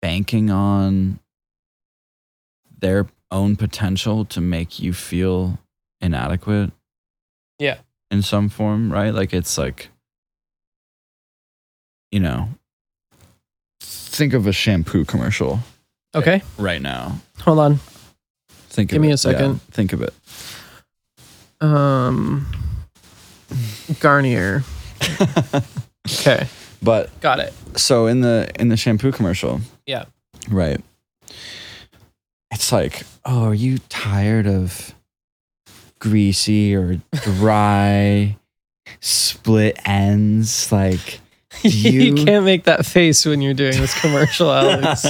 [0.01, 1.19] banking on
[2.79, 5.57] their own potential to make you feel
[6.01, 6.71] inadequate.
[7.59, 7.77] Yeah.
[8.11, 9.13] In some form, right?
[9.13, 9.89] Like it's like
[12.11, 12.49] you know,
[13.81, 15.59] think of a shampoo commercial
[16.15, 16.41] Okay.
[16.57, 17.19] right now.
[17.41, 17.79] Hold on.
[18.69, 19.13] Think Give me it.
[19.13, 19.51] a second.
[19.53, 20.13] Yeah, think of it.
[21.61, 22.47] Um
[23.99, 24.63] Garnier.
[26.07, 26.47] Okay.
[26.83, 27.51] but Got it.
[27.77, 30.05] so in the in the shampoo commercial Yeah.
[30.49, 30.79] right
[32.51, 34.93] it's like oh are you tired of
[35.97, 38.37] greasy or dry
[38.99, 41.19] split ends like
[41.63, 45.01] you you, can't make that face when you're doing this commercial, Alex.
[45.03, 45.09] do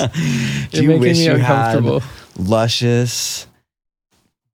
[0.71, 2.03] You're you making wish me you had uncomfortable.
[2.37, 3.47] luscious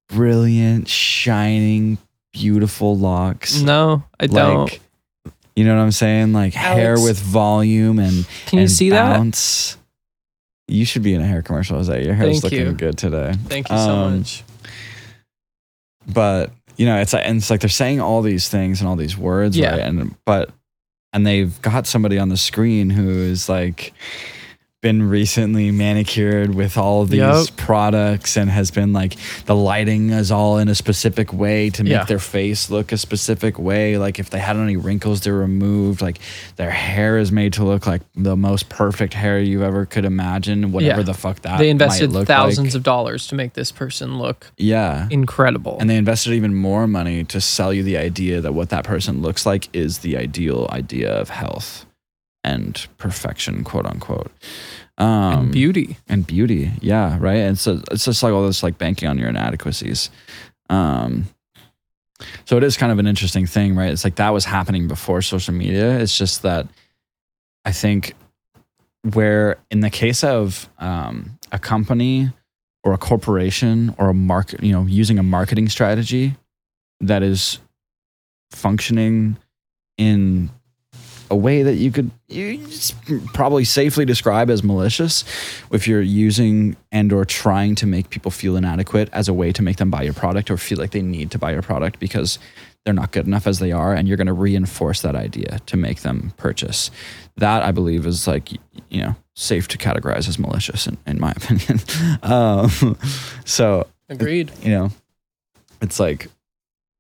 [0.10, 1.97] brilliant shining
[2.34, 4.77] beautiful locks No, I don't.
[5.56, 9.17] you know what i'm saying like hair with volume and Can you and see that?
[9.17, 9.77] bounce.
[10.67, 12.71] You should be in a hair commercial, Is that Your hair's Thank looking you.
[12.73, 13.34] good today.
[13.47, 14.43] Thank you so Um, much.
[16.08, 19.17] But you know, it's like, it's like they're saying all these things and all these
[19.17, 19.71] words, Yeah.
[19.71, 19.80] right?
[19.82, 20.49] And but
[21.13, 23.93] and they've got somebody on the screen who is like
[24.81, 27.55] been recently manicured with all these Yup.
[27.55, 29.15] products and has been like
[29.45, 32.03] the lighting is all in a specific way to make Yeah.
[32.05, 36.17] their face look a specific way like if they had any wrinkles they're removed like
[36.55, 40.71] their hair is made to look like the most perfect hair you ever could imagine
[40.71, 41.05] whatever Yeah.
[41.05, 42.75] the fuck that They invested thousands like.
[42.75, 45.77] of dollars to make this person look yeah incredible.
[45.79, 49.21] and they invested even more money to sell you the idea that what that person
[49.21, 51.85] looks like is the ideal idea of health
[52.43, 54.32] and perfection, quote unquote.
[54.97, 55.97] Um, and beauty.
[56.08, 57.38] and beauty, yeah, right.
[57.38, 60.10] And so it's just like all this like banking on your inadequacies.
[60.69, 61.27] Um,
[62.45, 63.91] so it is kind of an interesting thing, right?
[63.91, 65.99] It's like that was happening before social media.
[65.99, 66.67] It's just that
[67.65, 68.13] I think
[69.13, 72.32] where in the case of um, a company
[72.84, 76.36] or a corporation or a market, you know, using a marketing strategy
[76.99, 77.60] that is
[78.51, 79.38] functioning
[79.97, 80.49] in
[81.31, 82.59] a way that you could you
[83.33, 85.23] probably safely describe as malicious
[85.71, 89.63] if you're using and or trying to make people feel inadequate as a way to
[89.63, 92.37] make them buy your product or feel like they need to buy your product because
[92.83, 95.77] they're not good enough as they are and you're going to reinforce that idea to
[95.77, 96.91] make them purchase
[97.37, 98.51] that i believe is like
[98.89, 101.79] you know safe to categorize as malicious in, in my opinion
[102.23, 102.97] um,
[103.45, 104.51] so Agreed.
[104.61, 104.91] you know,
[105.81, 106.27] it's like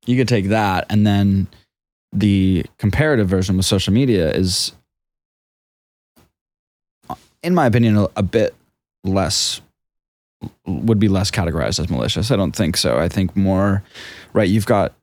[0.05, 1.47] you could take that and then
[2.13, 4.73] the comparative version with social media is,
[7.43, 8.53] in my opinion, a, bit
[9.03, 9.61] less
[10.65, 12.31] would be less categorized as malicious.
[12.31, 12.97] I don't think so.
[12.97, 13.83] I think more,
[14.33, 14.49] right?
[14.49, 14.93] You've got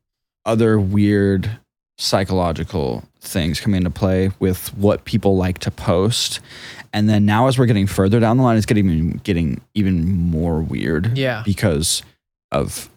[0.44, 1.50] other weird
[1.98, 6.40] psychological things coming into play with what people like to post.
[6.92, 10.60] And then now as we're getting further down the line, it's getting getting even more
[10.60, 11.42] weird Yeah.
[11.44, 12.02] because
[12.52, 12.88] of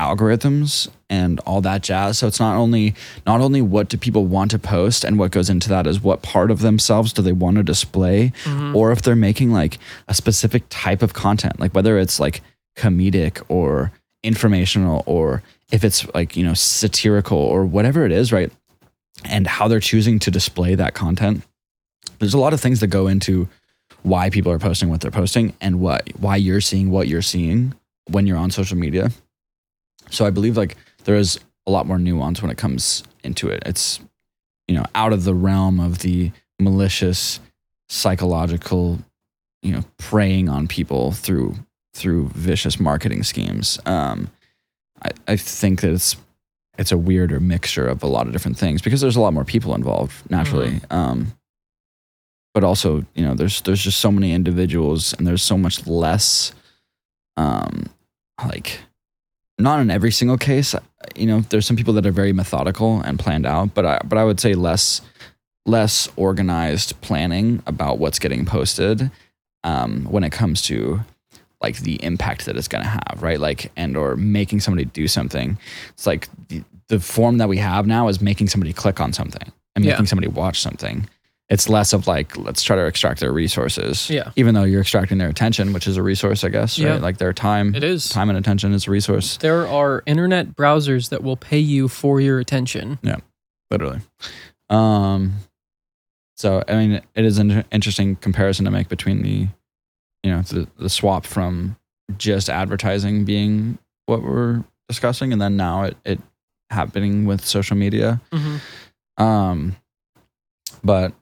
[0.00, 2.18] algorithms and all that jazz.
[2.18, 2.94] So it's not only
[3.26, 6.22] not only what do people want to post and what goes into that is what
[6.22, 8.74] part of themselves do they want to display Mhm.
[8.74, 12.40] or if they're making like a specific type of content, like whether it's like
[12.76, 18.50] comedic or informational or if it's like, you know, satirical or whatever it is, right?
[19.24, 21.42] And how they're choosing to display that content.
[22.18, 23.48] There's a lot of things that go into
[24.02, 27.74] why people are posting what they're posting and what why you're seeing what you're seeing
[28.08, 29.10] when you're on social media.
[30.10, 33.62] So I believe like there is a lot more nuance when it comes into it.
[33.66, 34.00] It's
[34.68, 37.40] you know out of the realm of the malicious
[37.88, 38.98] psychological
[39.62, 41.56] you know preying on people through
[41.94, 43.78] through vicious marketing schemes.
[43.86, 44.30] Um,
[45.02, 46.16] I, I think that it's
[46.78, 49.44] it's a weirder mixture of a lot of different things because there's a lot more
[49.44, 50.80] people involved naturally.
[50.90, 51.32] Um,
[52.54, 56.52] but also, you know, there's there's just so many individuals and there's so much less
[57.36, 57.86] um
[58.44, 58.80] like
[59.60, 60.74] not in every single case,
[61.16, 64.18] you know, there's some people that are very methodical and planned out, but I but
[64.18, 65.00] I would say less
[65.66, 69.10] less organized planning about what's getting posted
[69.62, 71.00] um when it comes to
[71.62, 73.38] like the impact that it's going to have, right?
[73.38, 75.58] Like and or making somebody do something.
[75.90, 79.52] It's like the, the form that we have now is making somebody click on something
[79.76, 79.92] and Yeah.
[79.92, 81.06] making somebody watch something.
[81.50, 84.08] It's less of like let's try to extract their resources.
[84.08, 84.30] Yeah.
[84.36, 86.94] Even though you're extracting their attention, which is a resource, I guess, Yeah.
[86.96, 88.08] Like their time, It is.
[88.08, 92.20] time and attention is a resource, There are internet browsers that will pay you for
[92.20, 92.98] your attention.
[93.02, 93.16] Yeah.
[93.70, 94.00] Literally.
[94.68, 95.34] Um,
[96.36, 99.48] so I mean, it is an interesting comparison to make between the,
[100.22, 101.76] you know, the the swap from
[102.16, 106.20] just advertising being what we're discussing, and then now it it
[106.70, 108.20] happening with social media.
[108.32, 109.22] Mm-hmm.
[109.22, 109.76] Um,
[110.84, 111.12] but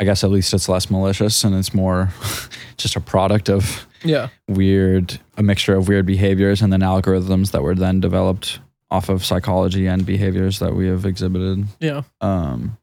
[0.00, 2.10] I guess at least it's less malicious and it's more
[2.76, 4.28] just a product of Yeah.
[4.46, 9.24] weird, a mixture of weird behaviors and then algorithms that were then developed off of
[9.24, 11.66] psychology and behaviors that we have exhibited.
[11.80, 12.02] Yeah.
[12.20, 12.78] Um,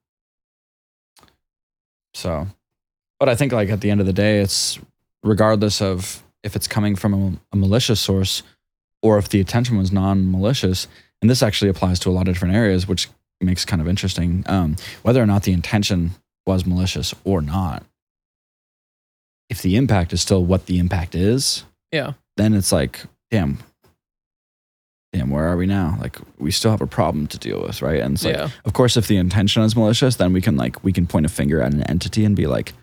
[2.13, 2.47] so,
[3.20, 4.80] but I think like at the end of the day, it's
[5.24, 8.43] regardless of if it's coming from a, a malicious source
[9.01, 10.88] or if the attention was non-malicious,
[11.22, 13.07] and this actually applies to a lot of different areas, which
[13.41, 14.43] makes kind of interesting.
[14.47, 16.11] Um, whether or not the intention
[16.46, 17.84] was malicious or not,
[19.50, 22.14] if the impact is still what the impact is, Yeah.
[22.38, 23.60] then it's like, damn,
[25.14, 25.98] damn, where are we now?
[26.02, 28.02] Like, we still have a problem to deal with, right?
[28.02, 28.50] And so, like, yeah.
[28.66, 31.30] of course, if the intention is malicious, then we can like we can point a
[31.30, 32.74] finger at an entity and be like,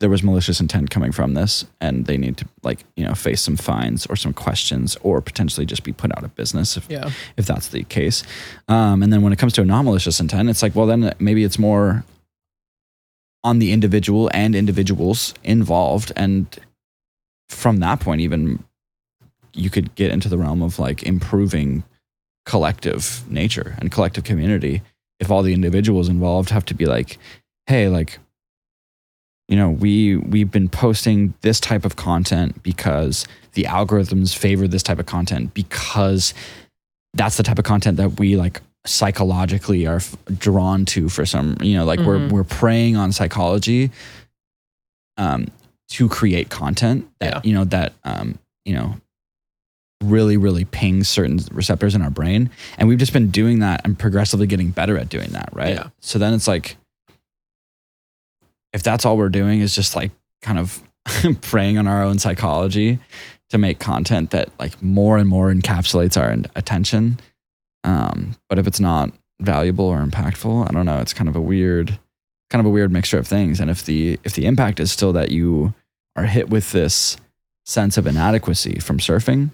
[0.00, 3.40] there was malicious intent coming from this, and they need to like you know face
[3.40, 7.10] some fines or some questions, or potentially just be put out of business if Yeah.
[7.36, 8.22] if that's the case.
[8.68, 11.42] Um, and then when it comes to a non-malicious intent, it's like, well, then maybe
[11.44, 12.04] it's more
[13.44, 16.58] on the individual and individuals involved, and
[17.48, 18.64] from that point, even
[19.52, 21.84] you could get into the realm of like improving
[22.44, 24.82] collective nature and collective community
[25.20, 27.18] if all the individuals involved have to be like
[27.66, 28.18] hey like
[29.48, 34.82] you know we we've been posting this type of content because the algorithms favor this
[34.82, 36.34] type of content because
[37.14, 41.56] that's the type of content that we like psychologically are f- drawn to for some
[41.62, 42.30] you know like we're Mhm.
[42.32, 43.90] we're preying on psychology
[45.16, 45.46] um
[45.88, 47.40] to create content that Yeah.
[47.44, 48.96] you know that um you know
[50.02, 53.98] really really pings certain receptors in our brain and we've just been doing that and
[53.98, 55.88] progressively getting better at doing that right Yeah.
[56.00, 56.76] so then it's like
[58.74, 60.10] if that's all we're doing is just like
[60.42, 60.82] kind of
[61.40, 62.98] preying on our own psychology
[63.50, 67.18] to make content that like more and more encapsulates our attention
[67.84, 69.10] um but if it's not
[69.40, 70.98] valuable or impactful i don't know.
[70.98, 71.98] It's kind of a weird
[72.50, 73.58] kind of a weird mixture of things.
[73.60, 75.74] And if the if the impact is still that you
[76.16, 77.16] are hit with this
[77.64, 79.50] sense of inadequacy from surfing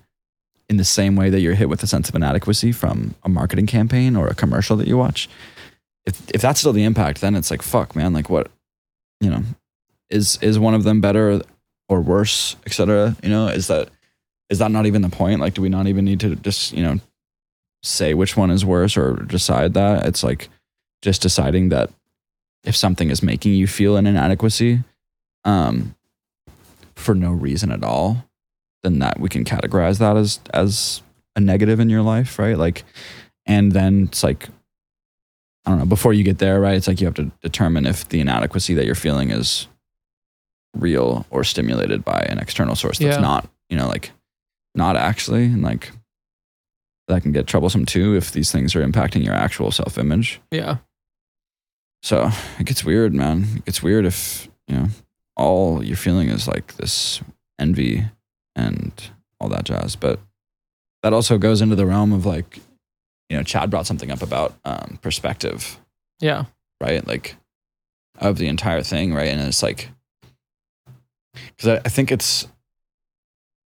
[0.69, 3.67] in the same way that you're hit with a sense of inadequacy from a marketing
[3.67, 5.29] campaign or a commercial that you watch
[6.05, 8.51] if if that's still the impact then it's like fuck man like what
[9.21, 9.43] you know
[10.11, 11.41] is is one of them better
[11.89, 13.89] or worse etc you know is that
[14.51, 15.41] is that not even the point?
[15.41, 16.99] Like do we not even need to just you know
[17.83, 20.49] say which one is worse or decide that it's like
[21.03, 21.91] just deciding that
[22.65, 24.81] if something is making you feel an inadequacy
[25.45, 25.95] um
[26.95, 28.25] for no reason at all
[28.83, 31.01] then that we can categorize that as as
[31.37, 32.85] a negative in your life right like
[33.47, 34.49] and then it's like
[35.65, 38.07] i don't know before you get there right it's like you have to determine if
[38.11, 39.67] the inadequacy that you're feeling is
[40.75, 43.21] real or stimulated by an external source that's Yeah.
[43.23, 44.13] not you know like
[44.75, 45.91] not actually and like
[47.11, 50.79] that can get troublesome too if these things are impacting your actual self-image Yeah.
[52.03, 54.89] so it gets weird man it gets weird if you know
[55.37, 57.21] all you're feeling is like this
[57.59, 58.05] envy
[58.57, 60.19] and all that jazz but
[61.03, 62.59] that also goes into the realm of like
[63.29, 65.79] you know chad brought something up about um, perspective
[66.21, 66.45] Yeah.
[66.81, 67.07] right?
[67.07, 67.37] Like
[68.19, 69.29] of the entire thing, right?
[69.29, 69.89] And it's like
[71.57, 72.47] because I, I think it's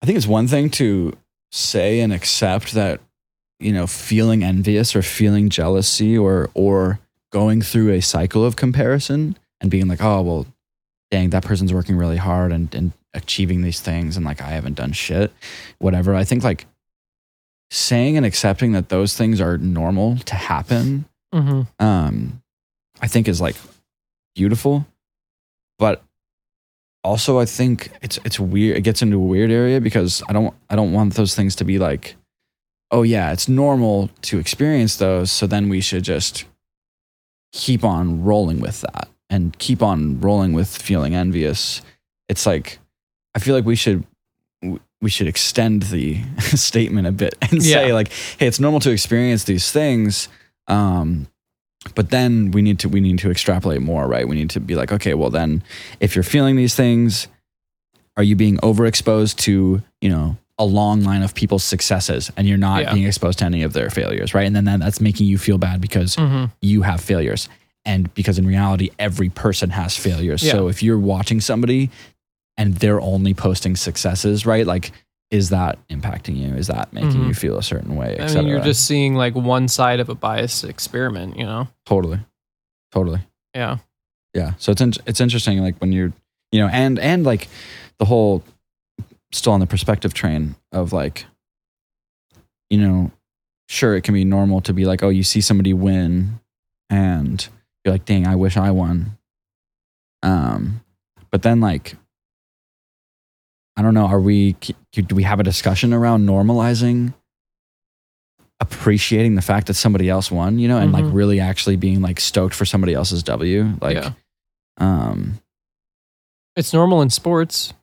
[0.01, 1.13] I think it's one thing to
[1.51, 2.99] say and accept that
[3.63, 6.99] you know feeling envious or feeling jealousy or or
[7.31, 10.45] going through a cycle of comparison and being like, oh well,
[11.11, 14.75] dang, that person's working really hard and and achieving these things and like I haven't
[14.75, 15.31] done shit,
[15.79, 16.15] whatever.
[16.15, 16.65] I think like
[17.71, 21.83] saying and accepting that those things are normal to happen Mm-hmm.
[21.83, 22.43] um,
[23.01, 23.55] I think is like
[24.35, 24.85] beautiful,
[25.79, 26.03] but
[27.03, 28.77] also I think it's it's weird.
[28.77, 31.63] It gets into a weird area because I don't I don't want those things to
[31.63, 32.15] be like,
[32.93, 35.31] oh yeah, it's normal to experience those.
[35.31, 36.45] So then we should just
[37.51, 41.81] keep on rolling with that and keep on rolling with feeling envious.
[42.29, 42.79] It's like
[43.35, 44.05] I feel like we should
[45.01, 47.93] we should extend the statement a bit and say Yeah.
[47.93, 50.29] like, hey, it's normal to experience these things
[50.69, 51.27] um
[51.95, 54.75] but then we need to we need to extrapolate more right we need to be
[54.75, 55.61] like okay well then
[55.99, 57.27] if you're feeling these things
[58.15, 62.57] are you being overexposed to you know a long line of people's successes and you're
[62.69, 62.93] not Yeah.
[62.93, 65.57] being exposed to any of their failures right and then that, that's making you feel
[65.57, 66.45] bad because Mm-hmm.
[66.61, 67.49] you have failures
[67.85, 71.89] and because in reality every person has failures so if you're watching somebody
[72.57, 74.91] and they're only posting successes right like
[75.31, 77.27] is that impacting you is that making Mhm.
[77.29, 80.15] you feel a certain way I mean, you're just seeing like one side of a
[80.15, 81.67] biased experiment, you know?
[81.85, 82.19] totally
[82.91, 83.21] totally
[83.55, 83.77] Yeah.
[84.33, 86.13] yeah so it's in, it's interesting like when you're
[86.51, 87.47] you know and and like
[87.99, 88.43] the whole
[89.33, 91.25] still on the perspective train of like
[92.69, 93.11] you know
[93.67, 96.39] sure it can be normal to be like oh you see somebody win
[96.89, 97.47] and
[97.83, 99.17] you're like dang i wish i won
[100.23, 100.79] Um,
[101.31, 101.97] but then like,
[103.75, 104.05] I don't know.
[104.05, 104.55] Are we?
[104.93, 107.13] Do we have a discussion around normalizing?
[108.59, 111.13] appreciating the fact that somebody else won, you know, and like Mhm.
[111.13, 113.75] really actually being like stoked for somebody else's W.
[113.81, 114.11] Like, yeah.
[114.77, 115.39] um,
[116.55, 117.73] It's normal in sports.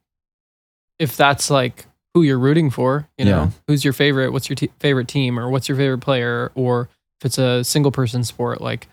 [1.00, 3.50] If that's like who you're rooting for, you know, Yeah.
[3.66, 6.88] who's your favorite, what's your te- favorite team, or what's your favorite player, or
[7.20, 8.86] if it's a single person sport, like,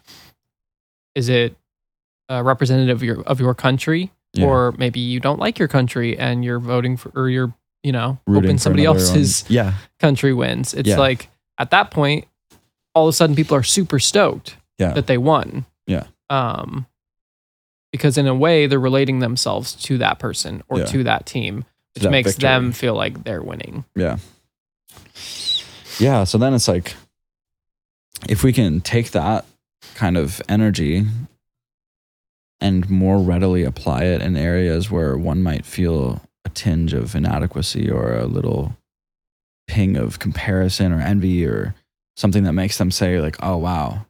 [1.16, 1.56] is it
[2.30, 6.18] uh, representative of your of your country, yeah, or maybe you don't like your country
[6.18, 7.54] and you're voting for, or you're
[7.84, 9.52] you know rooting hoping somebody else's one.
[9.54, 10.74] Yeah, country wins.
[10.74, 10.98] It's Yeah.
[10.98, 12.26] like at that point,
[12.94, 14.94] all of a sudden people are super stoked Yeah.
[14.94, 15.66] that they won.
[15.88, 16.04] Yeah.
[16.30, 16.86] Um,
[17.92, 21.64] because in a way they're relating themselves to that person or to that team,
[22.04, 22.48] which makes victory.
[22.48, 23.86] them feel like they're winning.
[23.96, 24.18] yeah,
[26.00, 26.24] yeah.
[26.24, 26.96] So then it's like,
[28.30, 29.46] if we can take that
[29.96, 31.06] kind of energy
[32.60, 37.90] and more readily apply it in areas where one might feel a tinge of inadequacy
[37.90, 38.76] or a little
[39.68, 41.76] ping of comparison or envy or
[42.16, 44.06] something that makes them say like oh wow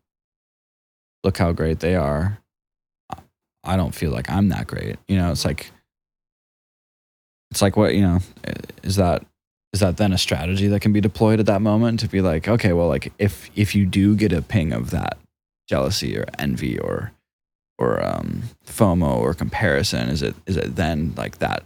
[1.24, 2.38] look how great they are
[3.64, 5.72] i don't feel like i'm that great you know it's like
[7.52, 8.20] it's like what you know
[8.84, 9.26] is that
[9.74, 12.48] is that then a strategy that can be deployed at that moment to be like
[12.48, 15.18] okay well like if if you do get a ping of that
[15.70, 17.12] jealousy or envy or
[17.78, 21.64] or um fomo or comparison is it is it then like that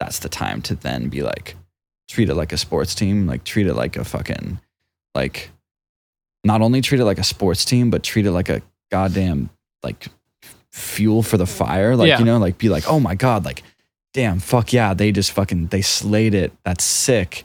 [0.00, 1.54] that's the time to then be like
[2.08, 4.58] treat it like a sports team like treat it like a fucking
[5.14, 5.50] like
[6.44, 9.50] not only treat it like a sports team but treat it like a goddamn
[9.82, 10.06] like
[10.72, 12.18] fuel for the fire like Yeah.
[12.18, 13.62] you know like be like oh my god like
[14.16, 17.44] damn fuck yeah they just fucking they slayed it that's sick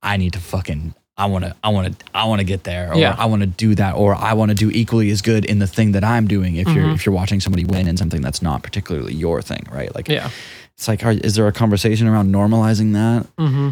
[0.00, 2.92] i need to fucking i want to i want to i want to get there
[2.92, 3.16] or Yeah.
[3.18, 5.66] i want to do that or i want to do equally as good in the
[5.66, 6.94] thing that i'm doing if you're Mhm.
[6.94, 10.30] if you're watching somebody win in something that's not particularly your thing right like Yeah.
[10.76, 13.70] it's like are, is there a conversation around normalizing that Mm-hmm.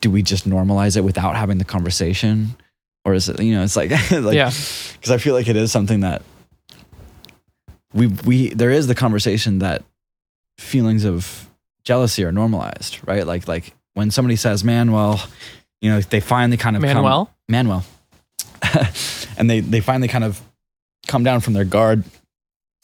[0.00, 2.56] do we just normalize it without having the conversation
[3.04, 4.50] or is it you know it's like, like yeah.
[4.94, 6.22] because i feel like it is something that
[7.94, 9.84] we we there is the conversation that
[10.60, 11.48] feelings of
[11.82, 15.20] jealousy are normalized right like like when somebody says Manuel,
[15.80, 17.30] you know they finally kind of come- Manuel.
[17.48, 17.84] Manuel.
[19.36, 20.40] and they they finally kind of
[21.08, 22.04] come down from their guard,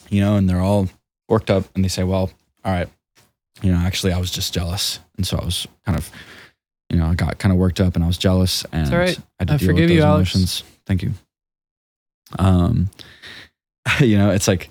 [0.09, 0.89] you know, and they're all
[1.29, 2.31] worked up and they say, "Well,
[2.65, 2.89] all right,
[3.63, 6.11] you know, actually I was just jealous." And so I was kind of
[6.91, 9.19] you know, I got kind of worked up and I was jealous and all right.
[9.19, 10.35] I had to I deal forgive with you, those Alex.
[10.35, 10.65] emotions.
[10.87, 11.13] Thank you.
[12.39, 12.91] Um
[14.01, 14.71] you know, it's like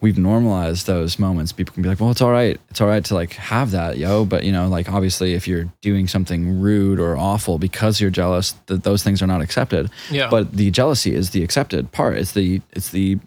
[0.00, 1.52] we've normalized those moments.
[1.52, 2.60] People can be like, well, it's all right.
[2.70, 4.24] It's all right to like have that, yo.
[4.24, 8.52] But you know, like obviously if you're doing something rude or awful because you're jealous,
[8.66, 9.90] that those things are not accepted.
[10.10, 10.28] Yeah.
[10.30, 12.18] But the jealousy is the accepted part.
[12.18, 13.18] It's the it's the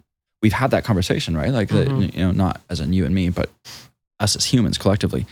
[0.42, 1.52] we've had that conversation, right?
[1.52, 2.14] Like the, Mhm.
[2.16, 3.50] you know, not as in you and me, but
[4.22, 5.26] us as humans collectively,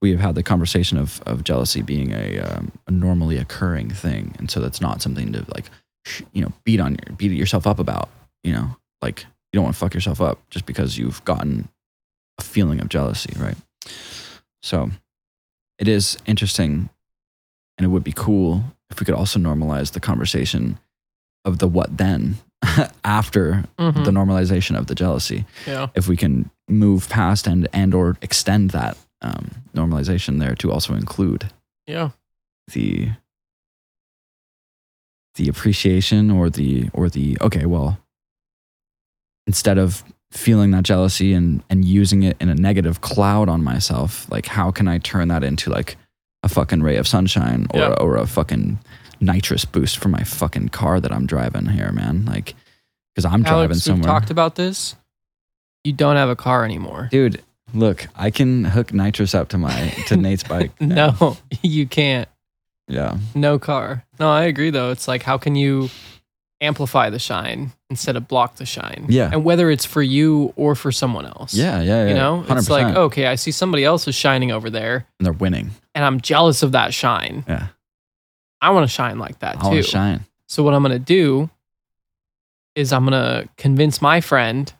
[0.00, 4.34] we have had the conversation of of jealousy being a, um, a normally occurring thing,
[4.38, 5.64] and so that's not something to like,
[6.04, 8.08] sh- you know, beat on your beat yourself up about.
[8.44, 11.68] You know, like you don't want to fuck yourself up just because you've gotten
[12.38, 13.56] a feeling of jealousy, right?
[14.62, 14.90] So,
[15.78, 16.88] it is interesting,
[17.76, 20.78] and it would be cool if we could also normalize the conversation
[21.44, 22.36] of the what then
[23.04, 24.04] after Mhm.
[24.04, 25.88] the normalization of the jealousy yeah.
[25.94, 30.94] if we can move past and and or extend that um, normalization there to also
[30.94, 31.50] include
[31.86, 32.10] Yeah.
[32.72, 33.10] the
[35.34, 37.98] the appreciation or the or the okay well
[39.46, 44.30] instead of feeling that jealousy and and using it in a negative cloud on myself
[44.30, 45.96] like how can i turn that into like
[46.42, 47.94] a fucking ray of sunshine or Yeah.
[48.00, 48.78] or a fucking
[49.20, 52.54] nitrous boost for my fucking car that i'm driving here man like
[53.14, 54.96] because i'm driving Alex, we've somewhere talked about this.
[55.84, 57.08] You don't have a car anymore.
[57.10, 57.42] Dude,
[57.74, 60.70] look, I can hook nitrous up to my to Nate's bike.
[60.80, 62.28] No, you can't.
[62.86, 63.18] Yeah.
[63.34, 64.04] No car.
[64.20, 64.92] No, I agree though.
[64.92, 65.90] It's like how can you
[66.62, 69.04] amplify the shine instead of block the shine?
[69.08, 69.28] Yeah.
[69.32, 71.52] And whether it's for you or for someone else.
[71.54, 72.08] Yeah, yeah, yeah.
[72.08, 72.58] You know, 100%.
[72.58, 75.72] it's like, okay, I see somebody else is shining over there and they're winning.
[75.94, 77.44] and I'm jealous of that shine.
[77.46, 77.66] Yeah.
[78.62, 79.76] I want to shine like that I too.
[79.76, 80.24] to shine.
[80.46, 81.50] So what I'm going to do
[82.74, 84.72] is I'm going to convince my friend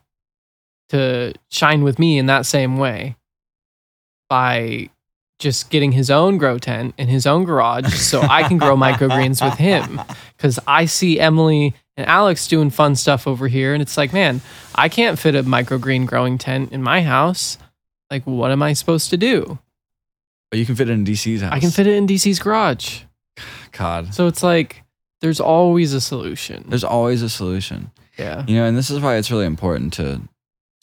[0.89, 3.17] to shine with me in that same way
[4.29, 4.89] by
[5.39, 9.43] just getting his own grow tent in his own garage so I can grow microgreens
[9.43, 9.99] with him
[10.43, 14.41] cuz I see Emily and Alex doing fun stuff over here and it's like, man,
[14.75, 17.57] I can't fit a microgreen growing tent in my house.
[18.11, 19.57] Like what am I supposed to do?
[20.51, 21.53] But you can fit it in DC's house.
[21.53, 23.03] I can fit it in DC's garage.
[23.71, 24.13] God.
[24.13, 24.83] So it's like
[25.21, 26.65] there's always a solution.
[26.67, 27.91] There's always a solution.
[28.19, 28.43] yeah.
[28.45, 30.21] You know, and this is why it's really important to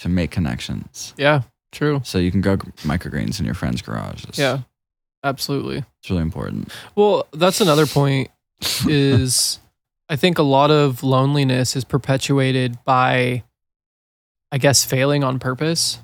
[0.00, 1.12] to make connections.
[1.18, 1.42] Yeah,
[1.72, 2.00] true.
[2.04, 4.24] So you can grow microgreens in your friend's garage.
[4.24, 4.60] It's, Yeah,
[5.22, 5.84] absolutely.
[6.00, 6.72] It's really important.
[6.96, 8.30] Well, that's another point
[8.86, 9.58] is
[10.08, 13.42] I think a lot of loneliness is perpetuated by
[14.52, 15.98] I guess failing on purpose,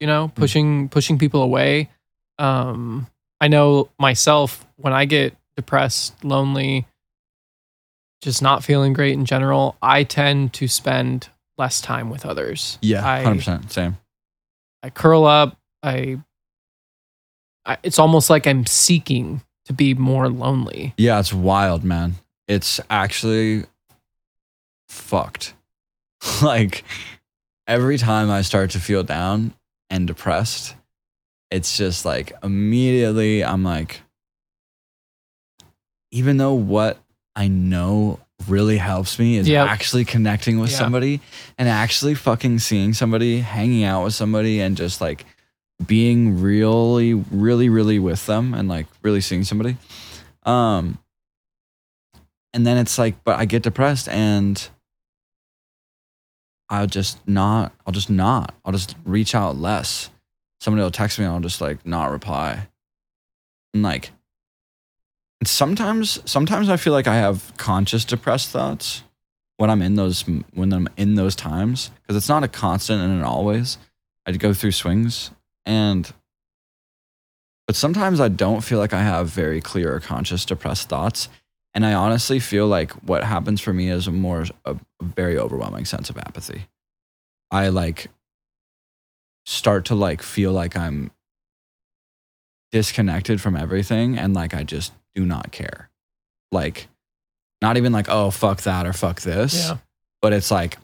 [0.00, 1.90] you know, pushing pushing people away.
[2.38, 3.06] Um
[3.40, 6.86] I know myself when I get depressed, lonely,
[8.22, 11.28] just not feeling great in general, I tend to spend
[11.58, 12.78] less time with others.
[12.82, 13.70] Yeah, I- 100%.
[13.70, 13.96] Same.
[14.82, 15.56] I curl up.
[15.82, 16.18] I,
[17.64, 20.94] I it's almost like I'm seeking to be more lonely.
[20.96, 22.14] Yeah, it's wild, man.
[22.48, 23.64] It's actually
[24.88, 25.54] fucked.
[26.42, 26.84] like
[27.66, 29.52] every time I start to feel down
[29.90, 30.74] and depressed,
[31.50, 34.00] it's just like immediately I'm like,
[36.10, 36.98] even though what
[37.34, 39.66] I know really helps me is Yep.
[39.68, 40.78] actually connecting with Yeah.
[40.78, 41.20] somebody
[41.58, 45.24] and actually fucking seeing somebody, hanging out with somebody, and just like
[45.84, 49.76] being really, really, really with them and like really seeing somebody.
[50.44, 50.98] Um,
[52.54, 54.68] and then it's like, but I get depressed and
[56.68, 60.10] I'll just not, I'll just not, I'll just reach out less.
[60.60, 62.68] Somebody will text me, and I'll just like not reply.
[63.74, 64.10] And like,
[65.40, 69.02] and sometimes, sometimes I feel like I have conscious depressed thoughts
[69.58, 70.22] when I'm in those,
[70.54, 73.78] when I'm in those times, because it's not a constant and an always.
[74.24, 75.30] I'd go through swings
[75.66, 76.10] and
[77.66, 81.28] but sometimes I don't feel like I have very clear or conscious depressed thoughts.
[81.74, 85.84] And I honestly feel like what happens for me is a more a, very overwhelming
[85.84, 86.68] sense of apathy.
[87.50, 88.08] I like
[89.44, 91.10] start to like feel like I'm
[92.72, 95.90] disconnected from everything and like I just do not care.
[96.50, 96.88] Like
[97.60, 99.68] not even like, oh fuck that or fuck this.
[99.68, 99.78] Yeah.
[100.22, 100.78] But it's like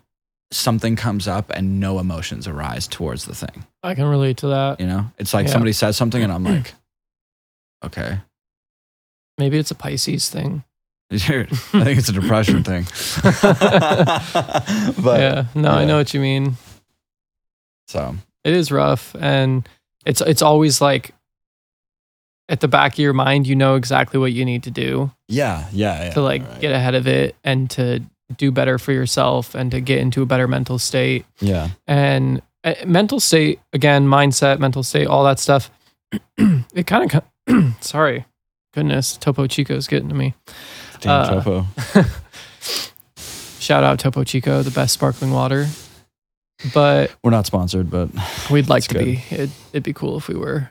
[0.52, 3.64] something comes up and no emotions arise towards the thing.
[3.82, 4.80] I can relate to that.
[4.80, 5.10] You know?
[5.18, 5.52] It's like Yeah.
[5.52, 6.74] somebody says something and I'm like,
[7.84, 8.18] okay.
[9.38, 10.62] Maybe it's a Pisces thing.
[11.10, 12.84] Dude, I think it's a depression thing.
[15.02, 15.44] but yeah.
[15.54, 16.56] No, I know what you mean.
[17.86, 19.68] so It is rough and
[20.06, 21.12] it's it's always like
[22.48, 25.68] at the back of your mind you know exactly what you need to do yeah,
[25.72, 26.10] yeah, yeah.
[26.10, 26.60] to like right.
[26.60, 28.02] get ahead of it and to
[28.36, 31.24] do better for yourself and to get into a better mental state.
[31.40, 35.70] yeah, and uh, mental state again mindset mental state all that stuff
[36.74, 37.10] it kind
[37.48, 38.24] of sorry
[38.74, 40.34] goodness topo chico's getting to me
[41.00, 41.66] Damn Uh, Topo.
[43.58, 45.66] shout out topo chico the best sparkling water
[46.72, 48.08] but We're not sponsored, but
[48.48, 49.04] we'd like to good.
[49.04, 50.70] be it, it'd be cool if we were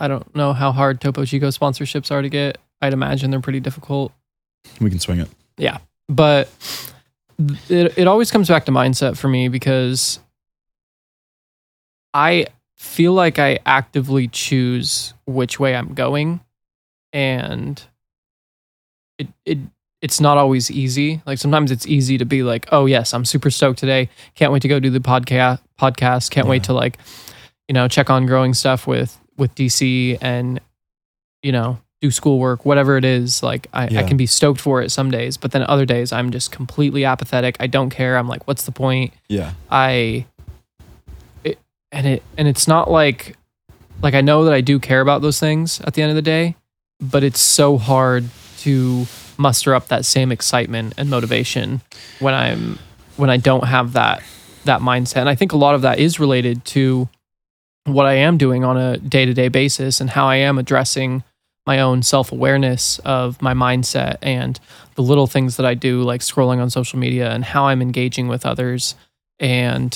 [0.00, 3.60] i don't know how hard topo chico sponsorships are to get i'd imagine they're pretty
[3.60, 4.12] difficult
[4.80, 5.28] we can swing it.
[5.56, 5.78] Yeah.
[6.08, 6.50] But
[7.68, 10.20] it, it always comes back to mindset for me because
[12.12, 16.40] I feel like I actively choose which way I'm going
[17.12, 17.82] and
[19.18, 19.58] it it
[20.00, 21.20] it's not always easy.
[21.26, 24.08] Like sometimes it's easy to be like, "Oh yes, I'm super stoked today.
[24.36, 26.30] Can't wait to go do the podcast podcast.
[26.30, 26.98] Can't wait to like
[27.68, 30.60] you know, check on growing stuff with with DC and
[31.42, 33.42] you know, do schoolwork, whatever it is.
[33.42, 36.30] Like I, I can be stoked for it some days, but then other days I'm
[36.30, 37.56] just completely apathetic.
[37.60, 38.16] I don't care.
[38.16, 39.12] I'm like, what's the point?
[39.28, 40.26] Yeah, I
[41.44, 41.58] it
[41.90, 43.36] and it and it's not like
[44.02, 46.22] like I know that I do care about those things at the end of the
[46.22, 46.54] day,
[47.00, 48.28] but it's so hard
[48.58, 51.80] to muster up that same excitement and motivation
[52.20, 52.78] when I'm
[53.16, 54.22] when I don't have that
[54.64, 55.18] that mindset.
[55.18, 57.08] And I think a lot of that is related to
[57.84, 61.24] what I am doing on a day-to-day basis and how I am addressing
[61.68, 64.58] my own self-awareness of my mindset and
[64.94, 68.26] the little things that I do like scrolling on social media and how I'm engaging
[68.26, 68.94] with others
[69.38, 69.90] and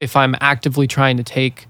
[0.00, 1.66] if I'm actively trying to take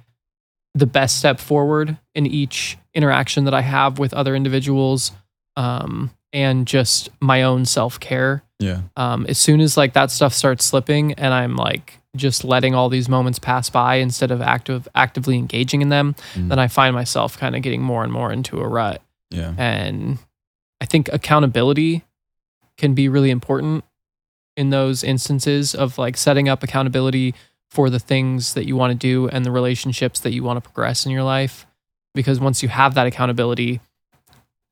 [0.75, 5.11] the best step forward in each interaction that I have with other individuals
[5.57, 8.45] um, and just my own self care.
[8.61, 12.75] yeah, Um, as soon as like that stuff starts slipping and I'm like just letting
[12.77, 16.49] all these moments pass by instead of active actively engaging in them, Mm.
[16.51, 19.03] then I find myself kind of getting more and more into a rut.
[19.31, 20.19] Yeah, And
[20.81, 22.05] I think accountability
[22.77, 23.85] can be really important
[24.57, 27.35] in those instances of like setting up accountability
[27.71, 30.61] for the things that you want to do and the relationships that you want to
[30.61, 31.67] progress in your life.
[32.15, 33.81] Because once you have that accountability,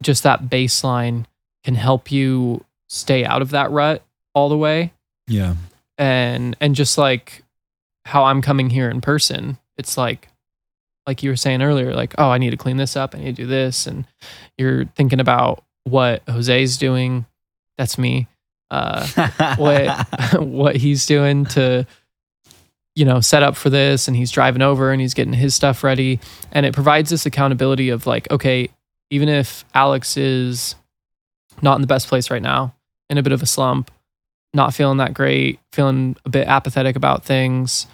[0.02, 1.26] just that baseline
[1.64, 4.02] can help you stay out of that rut
[4.34, 4.92] all the way.
[5.28, 5.54] Yeah,
[5.98, 7.42] and and just like
[8.04, 10.28] how I'm coming here in person, it's like
[11.07, 13.36] like you were saying earlier, like, oh, I need to clean this up, I need
[13.36, 14.04] to do this, and
[14.59, 17.26] you're thinking about what Jose's doing.
[17.78, 18.26] That's me.
[18.70, 19.07] Uh,
[19.57, 21.86] what what he's doing to
[22.96, 25.84] you know, set up for this and he's driving over and he's getting his stuff
[25.84, 26.18] ready.
[26.50, 28.70] And it provides this accountability of like, okay,
[29.11, 30.74] even if Alex is
[31.61, 32.74] not in the best place right now,
[33.11, 33.90] in a bit of a slump,
[34.54, 37.86] not feeling that great, feeling a bit apathetic about things,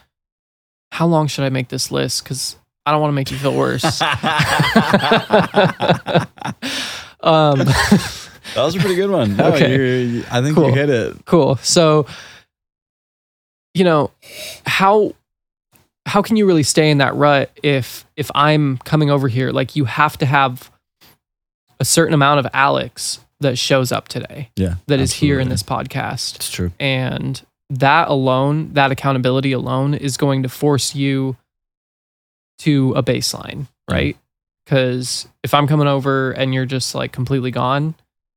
[0.92, 2.22] how long should I make this list?
[2.22, 3.85] Because I don't want to make you feel worse.
[7.22, 7.59] um,
[8.55, 9.37] That was a pretty good one.
[9.37, 9.70] No, Okay.
[9.74, 10.68] you're- I think Cool.
[10.68, 11.24] you hit it.
[11.24, 11.57] cool.
[11.62, 12.07] So,
[13.72, 14.11] you know,
[14.66, 15.14] how
[16.05, 19.53] how can you really stay in that rut if if I'm coming over here?
[19.53, 20.70] Like, you have to have
[21.80, 24.74] a certain amount of Alex that shows up today Yeah.
[24.89, 26.37] that is here in this podcast.
[26.37, 26.72] It's true.
[26.78, 31.37] and that alone that accountability alone is going to force you
[32.62, 34.16] to a baseline right
[34.64, 37.94] because if i'm coming over and you're just like completely gone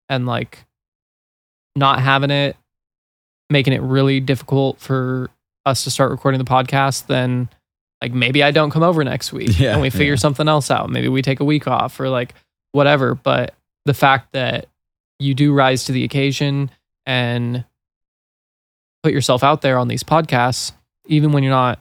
[0.09, 0.65] and like
[1.75, 2.55] not having it
[3.49, 5.29] making it really difficult for
[5.65, 7.49] us to start recording the podcast then
[8.01, 10.17] like maybe i don't come over next week Yeah, and we figure yeah.
[10.17, 12.33] something else out maybe we take a week off or like
[12.71, 13.53] whatever but
[13.85, 14.67] the fact that
[15.19, 16.69] you do rise to the occasion
[17.05, 17.63] and
[19.03, 20.71] put yourself out there on these podcasts,
[21.05, 21.79] even when you're not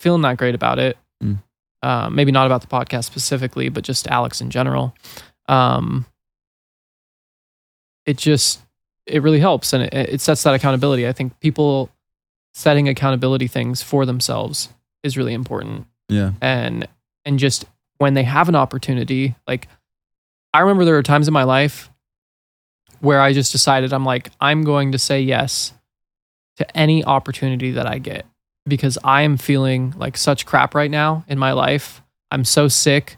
[0.00, 0.96] feeling that great about it.
[1.82, 4.94] Uh, maybe not about the podcast specifically, but just Alex in general.
[5.46, 6.06] Um,
[8.06, 8.60] it just
[9.06, 11.06] it really helps and it, it sets that accountability.
[11.06, 11.90] I think people
[12.54, 14.70] setting accountability things for themselves
[15.02, 16.32] is really important Yeah.
[16.40, 16.88] and
[17.24, 17.64] and just
[17.98, 19.68] when they have an opportunity like
[20.52, 21.88] i remember there were times in my life
[23.00, 25.72] where i just decided i'm like i'm going to say yes
[26.56, 28.26] to any opportunity that i get
[28.68, 33.16] because i am feeling like such crap right now in my life i'm so sick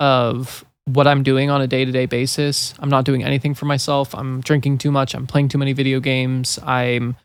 [0.00, 4.40] of what i'm doing on a day-to-day basis i'm not doing anything for myself i'm
[4.40, 7.16] drinking too much i'm playing too many video games i'm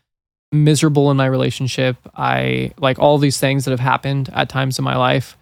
[0.54, 1.96] miserable in my relationship.
[2.14, 5.34] I like all these things that have happened at times in my life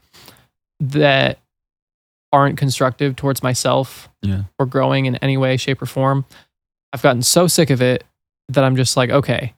[0.78, 1.40] that
[2.32, 4.44] aren't constructive towards myself Yeah.
[4.56, 6.26] or growing in any way, shape, or form.
[6.92, 8.04] I've gotten so sick of it
[8.50, 9.54] that I'm just like, okay,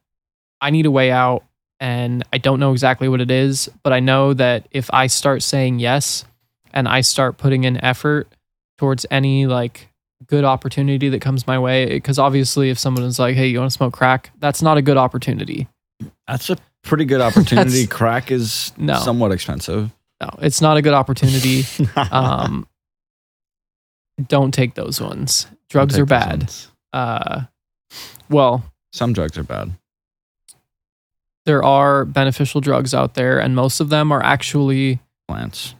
[0.62, 1.44] I need a way out.
[1.82, 5.42] And I don't know exactly what it is, but I know that if I start
[5.42, 6.24] saying yes
[6.72, 8.28] and I start putting in effort
[8.78, 9.88] towards any like
[10.28, 13.72] good opportunity that comes my way, because obviously, if someone is like, hey, you want
[13.72, 15.66] to smoke crack, that's not a good opportunity.
[16.28, 17.86] That's a pretty good opportunity.
[17.88, 19.00] Crack is No.
[19.00, 19.90] somewhat expensive.
[20.20, 21.64] No, it's not a good opportunity.
[21.96, 22.64] um,
[24.28, 25.48] don't take those ones.
[25.68, 26.48] Drugs are bad.
[26.92, 27.42] Uh,
[28.30, 28.62] well,
[28.92, 29.72] Some drugs are bad.
[31.46, 35.74] There are beneficial drugs out there, and most of them are actually Plants.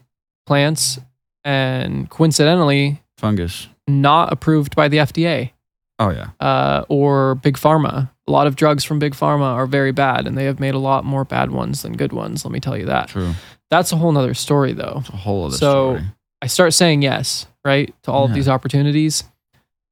[0.45, 0.99] plants
[1.43, 3.67] and coincidentally Fungus.
[3.87, 5.51] not approved by the FDA
[5.99, 6.29] Oh yeah.
[6.39, 8.09] uh, or Big Pharma.
[8.27, 10.79] A lot of drugs from Big Pharma are very bad, and they have made a
[10.79, 12.45] lot more bad ones than good ones.
[12.45, 13.09] Let me tell you that.
[13.09, 13.33] True.
[13.69, 14.97] That's a whole nother story, though.
[15.01, 16.03] It's a whole other So- story.
[16.41, 19.23] I start saying yes, right, to all of these opportunities.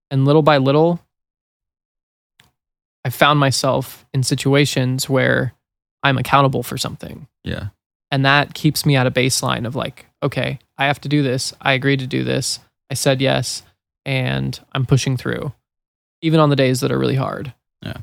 [0.10, 1.00] And little by little,
[3.06, 5.54] I found myself in situations where
[6.04, 7.28] I'm accountable for something.
[7.44, 7.68] Yeah.
[8.10, 11.54] And that keeps me at a baseline of like, okay, I have to do this.
[11.62, 12.60] I agreed to do this.
[12.90, 13.64] I said yes.
[14.06, 15.54] And I'm pushing through,
[16.22, 17.54] even on the days that are really hard.
[17.82, 17.98] Yeah.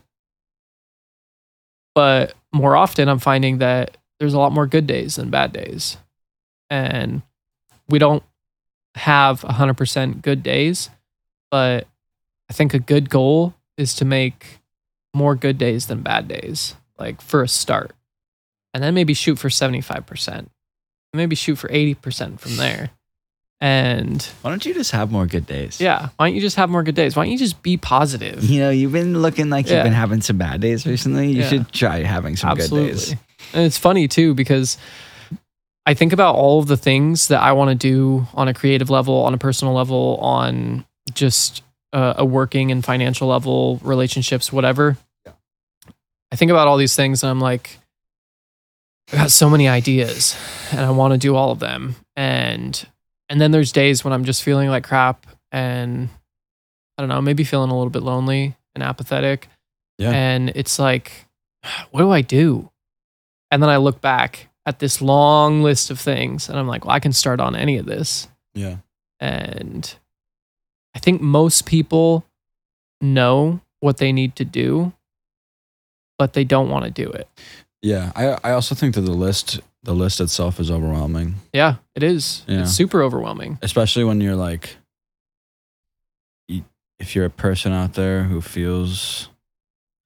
[1.95, 5.97] But more often, I'm finding that there's a lot more good days than bad days.
[6.71, 7.23] And
[7.89, 8.23] we don't
[8.95, 10.91] have 100% good days,
[11.51, 11.87] but
[12.51, 14.59] I think a good goal is to make
[15.15, 17.93] more good days than bad days, like for a start.
[18.75, 20.49] And then maybe shoot for 75%.
[21.15, 22.91] Maybe shoot for 80% from there.
[23.61, 25.81] And Why don't you just have more good days?
[25.81, 27.17] yeah, why don't you just have more good days?
[27.17, 28.45] Why don't you just be positive?
[28.45, 29.77] You know, you've been looking like Yeah.
[29.77, 31.33] you've been having some bad days recently.
[31.33, 31.49] You Yeah.
[31.49, 32.91] should try having some Absolutely.
[32.91, 33.11] good days.
[33.55, 34.79] And it's funny too because
[35.87, 38.91] I think about all of the things that I want to do on a creative
[38.91, 40.85] level, on a personal level, on
[41.15, 44.99] just uh, a working and financial level, relationships, whatever.
[46.31, 47.79] I think about all these things and I'm like,
[49.13, 50.37] I got so many ideas
[50.71, 51.97] and I want to do all of them.
[52.17, 52.87] And
[53.29, 56.09] and then there's days when I'm just feeling like crap and
[56.97, 59.49] I don't know, maybe feeling a little bit lonely and apathetic.
[59.99, 60.11] Yeah.
[60.11, 61.27] And it's like,
[61.91, 62.71] what do I do?
[63.51, 66.95] And then I look back at this long list of things and I'm like, well,
[66.95, 68.29] I can start on any of this.
[68.55, 68.77] Yeah.
[69.21, 69.95] And
[70.95, 72.25] I think most people
[73.01, 74.93] know what they need to do,
[76.19, 77.29] but they don't want to do it.
[77.83, 78.13] Yeah.
[78.17, 81.37] I I also think that the list the list itself is overwhelming.
[81.53, 82.43] Yeah, it is.
[82.49, 82.63] Yeah.
[82.63, 83.59] It's super overwhelming.
[83.63, 84.77] especially when you're like
[86.49, 86.65] you-
[86.99, 89.29] if you're a person out there who feels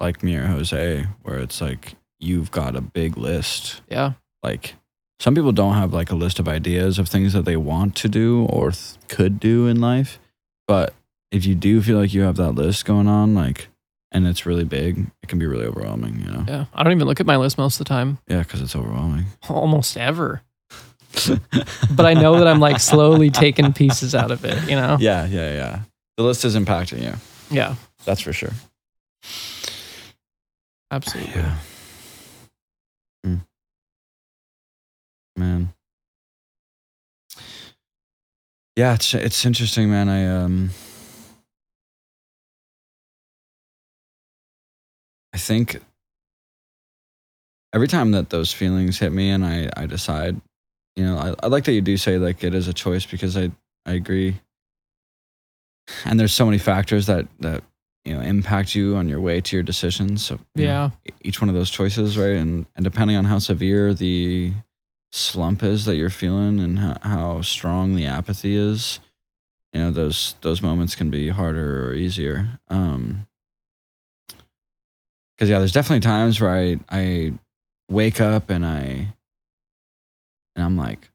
[0.00, 4.12] like me or Jose where it's like you've got a big list Yeah.
[4.42, 4.74] like
[5.20, 8.08] some people don't have like a list of ideas of things that they want to
[8.08, 10.18] do or th- could do in life.
[10.66, 10.94] But
[11.30, 13.68] if you do feel like you have that list going on, like,
[14.12, 16.44] and it's really big, it can be really overwhelming, you know?
[16.46, 16.64] Yeah.
[16.74, 19.24] I don't even look at my list most of the time, Yeah, because it's overwhelming.
[19.48, 20.42] almost ever.
[21.90, 24.96] But I know that I'm like slowly taking pieces out of it, you know?
[25.00, 25.80] yeah, yeah, yeah.
[26.16, 27.14] The list is impacting you.
[27.50, 28.52] Yeah, That's for sure.
[30.90, 31.32] absolutely.
[31.34, 31.56] Yeah.
[33.26, 33.40] Mm.
[35.36, 35.72] Man.
[38.76, 40.08] Yeah, it's it's interesting, man.
[40.08, 40.70] I um
[45.35, 45.80] I think
[47.72, 50.41] every time that those feelings hit me and I I decide,
[50.97, 53.37] you know, I, I like that you do say like it is a choice because
[53.37, 53.51] I
[53.87, 54.37] I agree.
[56.05, 57.62] And there's so many factors that that
[58.05, 60.24] you know impact you on your way to your decisions.
[60.24, 60.91] So you know, Yeah.
[61.22, 62.37] each one of those choices, right?
[62.37, 64.53] And and depending on how severe the
[65.12, 68.99] slump is that you're feeling and how, how strong the apathy is,
[69.72, 72.61] you know, those those moments can be harder or easier.
[72.68, 73.26] Um
[75.43, 77.32] because yeah, there's definitely times where I I
[77.90, 79.12] wake up and I
[80.55, 81.11] and I'm like,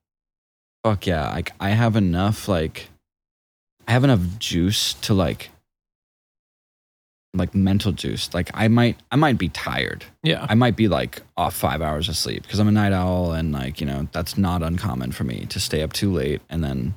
[0.84, 2.89] fuck yeah, like I have enough like
[3.88, 5.49] I have enough juice to like
[7.34, 8.34] like mental juice.
[8.34, 10.03] Like I might I might be tired.
[10.23, 10.45] Yeah.
[10.49, 13.53] I might be like off five hours of sleep because I'm a night owl and
[13.53, 16.95] like, you know, that's not uncommon for me to stay up too late and then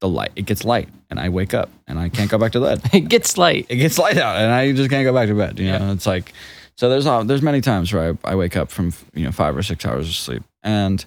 [0.00, 2.60] the light it gets light and I wake up and I can't go back to
[2.60, 2.82] bed.
[2.92, 3.66] It gets light.
[3.68, 5.58] It gets light out and I just can't go back to bed.
[5.58, 6.32] You know, it's like
[6.76, 9.56] so there's all there's many times where I, I wake up from you know five
[9.56, 11.04] or six hours of sleep and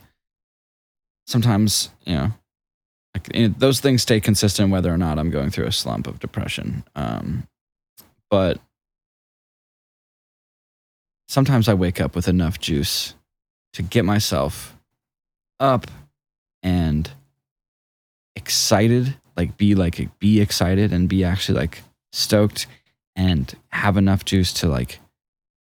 [1.27, 2.31] sometimes you know
[3.13, 6.19] like it, those things stay consistent whether or not I'm going through a slump of
[6.19, 6.83] depression.
[6.95, 7.47] Um,
[8.29, 8.59] but
[11.27, 13.15] sometimes I wake up with enough juice
[13.73, 14.75] to get myself
[15.59, 15.87] up
[16.61, 17.09] and
[18.49, 22.65] excited, like be like be excited and be actually like stoked
[23.15, 24.99] and have enough juice to like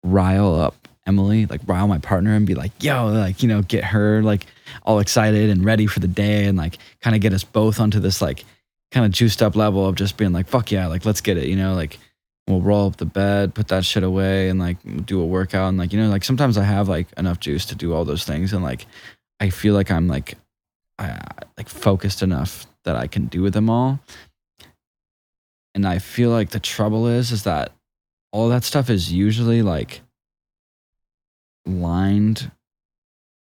[0.05, 3.83] rile up Emily, like rile my partner and be like, yo, like, you know, get
[3.83, 4.45] her like
[4.83, 7.99] all excited and ready for the day and like kind of get us both onto
[7.99, 8.45] this like
[8.91, 11.47] kind of juiced up level of just being like, fuck yeah, like let's get it,
[11.47, 11.99] you know, like
[12.47, 15.79] we'll roll up the bed, put that shit away and like do a workout and
[15.79, 18.53] like, you know, like sometimes I have like enough juice to do all those things
[18.53, 18.85] and like
[19.41, 20.37] I feel like I'm like
[20.99, 21.21] I,
[21.57, 24.01] like focused enough that I can do with them all.
[25.75, 27.73] And I feel like the trouble is is that
[28.33, 30.01] all that stuff is usually like
[31.67, 32.51] lined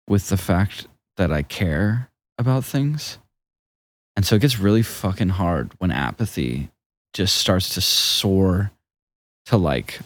[0.09, 0.87] with the fact
[1.17, 3.19] that I care about things.
[4.17, 6.71] And so it gets really fucking hard when apathy
[7.13, 8.71] just starts to soar
[9.47, 10.01] to like,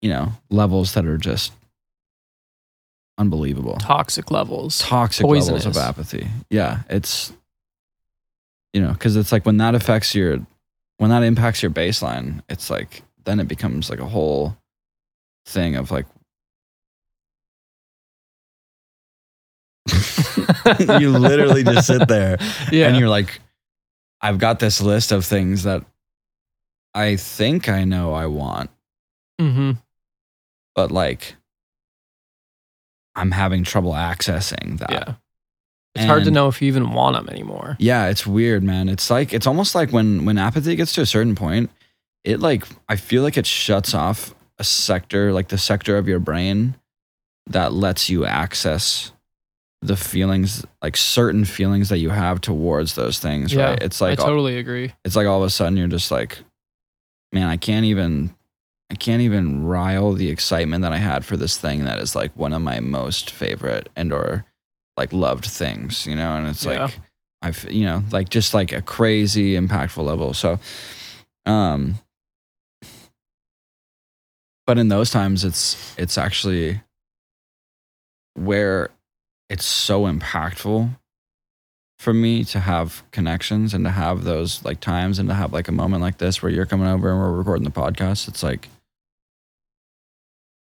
[0.00, 1.52] you know, levels that are just
[3.18, 3.76] unbelievable.
[3.76, 4.78] Toxic levels.
[4.78, 6.28] Toxic levels of apathy.
[6.50, 6.80] Yeah.
[6.88, 7.32] It's,
[8.72, 10.38] you know, because it's like when that affects your,
[10.98, 14.56] when that impacts your baseline, it's like, then it becomes like a whole
[15.46, 16.06] thing of like,
[21.00, 22.38] you literally just sit there
[22.72, 22.88] yeah.
[22.88, 23.40] and you're like,
[24.20, 25.84] I've got this list of things that
[26.94, 28.70] I think I know I want,
[29.38, 29.72] hmm
[30.74, 31.34] but like,
[33.18, 34.90] I'm having trouble accessing that.
[34.90, 35.14] Yeah.
[35.94, 37.76] It's hard to know if you even want them anymore.
[37.80, 38.88] Yeah, it's weird, man.
[38.88, 41.70] It's like it's almost like when when apathy gets to a certain point,
[42.24, 46.20] it like I feel like it shuts off a sector, like the sector of your
[46.20, 46.76] brain
[47.48, 49.10] that lets you access
[49.80, 53.82] the feelings, like certain feelings that you have towards those things, Yeah, right?
[53.82, 54.92] It's like I totally agree.
[55.04, 56.38] it's like all of a sudden you're just like,
[57.32, 58.34] man, I can't even
[58.90, 62.34] I can't even rile the excitement that I had for this thing that is like
[62.36, 64.44] one of my most favorite and or
[64.96, 66.36] like loved things, you know?
[66.36, 66.84] And it's Yeah.
[66.84, 66.98] like
[67.42, 70.32] I've you know, like just like a crazy impactful level.
[70.34, 70.58] So
[71.46, 71.96] um
[74.66, 76.80] but in those times it's it's actually
[78.34, 78.90] where
[79.50, 80.90] it's so impactful
[81.98, 85.68] for me to have connections and to have those like times and to have like
[85.68, 88.68] a moment like this where you're coming over and we're recording the podcast it's like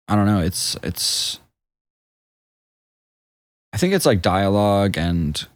[0.08, 1.39] i don't know it's it's
[3.74, 5.47] i think it's like dialogue and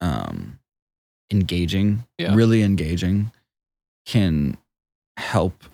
[0.00, 0.58] um
[1.30, 2.34] engaging Yeah.
[2.34, 3.32] really engaging
[4.06, 4.56] can
[5.16, 5.64] help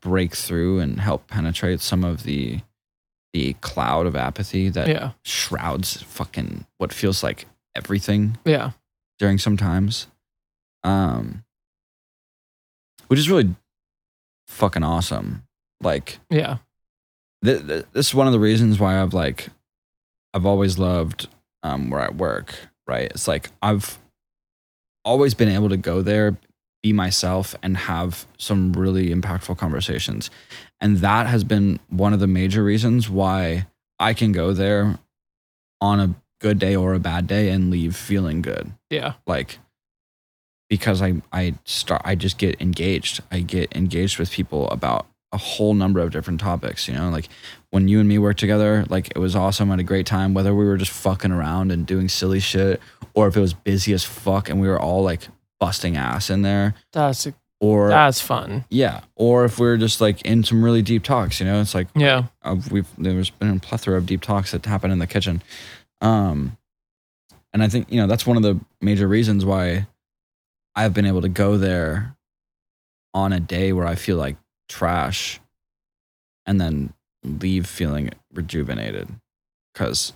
[0.00, 2.60] break through and help penetrate some of the
[3.32, 5.12] the cloud of apathy that Yeah.
[5.24, 8.72] shrouds fucking what feels like everything Yeah.
[9.18, 10.06] during some times.
[10.84, 11.44] Um
[13.08, 13.54] which is really
[14.48, 15.44] fucking awesome.
[15.80, 16.58] Like Yeah.
[17.46, 19.48] Th- th- this is one of the reasons why I've like
[20.34, 21.28] I've always loved
[21.62, 22.54] um, where I work,
[22.86, 23.10] right?
[23.10, 23.98] It's like I've
[25.04, 26.36] always been able to go there,
[26.82, 30.30] be myself, and have some really impactful conversations.
[30.80, 33.66] And that has been one of the major reasons why
[33.98, 34.98] I can go there
[35.80, 38.72] on a good day or a bad day and leave feeling good.
[38.90, 39.14] Yeah.
[39.26, 39.58] Like
[40.68, 43.22] because I I start I just get engaged.
[43.30, 45.06] I get engaged with people about
[45.36, 47.10] a whole number of different topics, you know?
[47.10, 47.28] Like
[47.70, 49.70] when you and me worked together, like it was awesome.
[49.70, 52.80] I had a great time, whether we were just fucking around and doing silly shit
[53.14, 55.28] or if it was busy as fuck and we were all like
[55.60, 56.74] busting ass in there.
[56.92, 57.26] That's
[57.60, 58.64] Or that's fun.
[58.68, 61.74] yeah, or if we are just like in some really deep talks, you know, it's
[61.74, 62.24] like Yeah.
[62.42, 65.42] uh, we've there's been a plethora of deep talks that happen in the kitchen,
[66.02, 66.58] um,
[67.54, 69.86] and I think you know that's one of the major reasons why
[70.74, 72.14] I've been able to go there
[73.14, 74.36] on a day where I feel like
[74.68, 75.40] trash,
[76.44, 76.92] and then
[77.22, 79.08] leave feeling rejuvenated,
[79.72, 80.12] because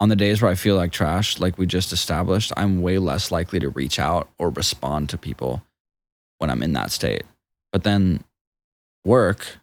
[0.00, 3.30] on the days where I feel like trash, like we just established, I'm way less
[3.30, 5.62] likely to reach out or respond to people
[6.38, 7.22] when I'm in that state.
[7.72, 8.24] But then
[9.04, 9.58] work,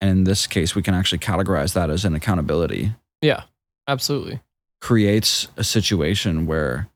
[0.00, 3.42] and in this case, we can actually categorize that as an accountability, Yeah.
[3.86, 4.40] Absolutely.
[4.80, 6.88] creates a situation where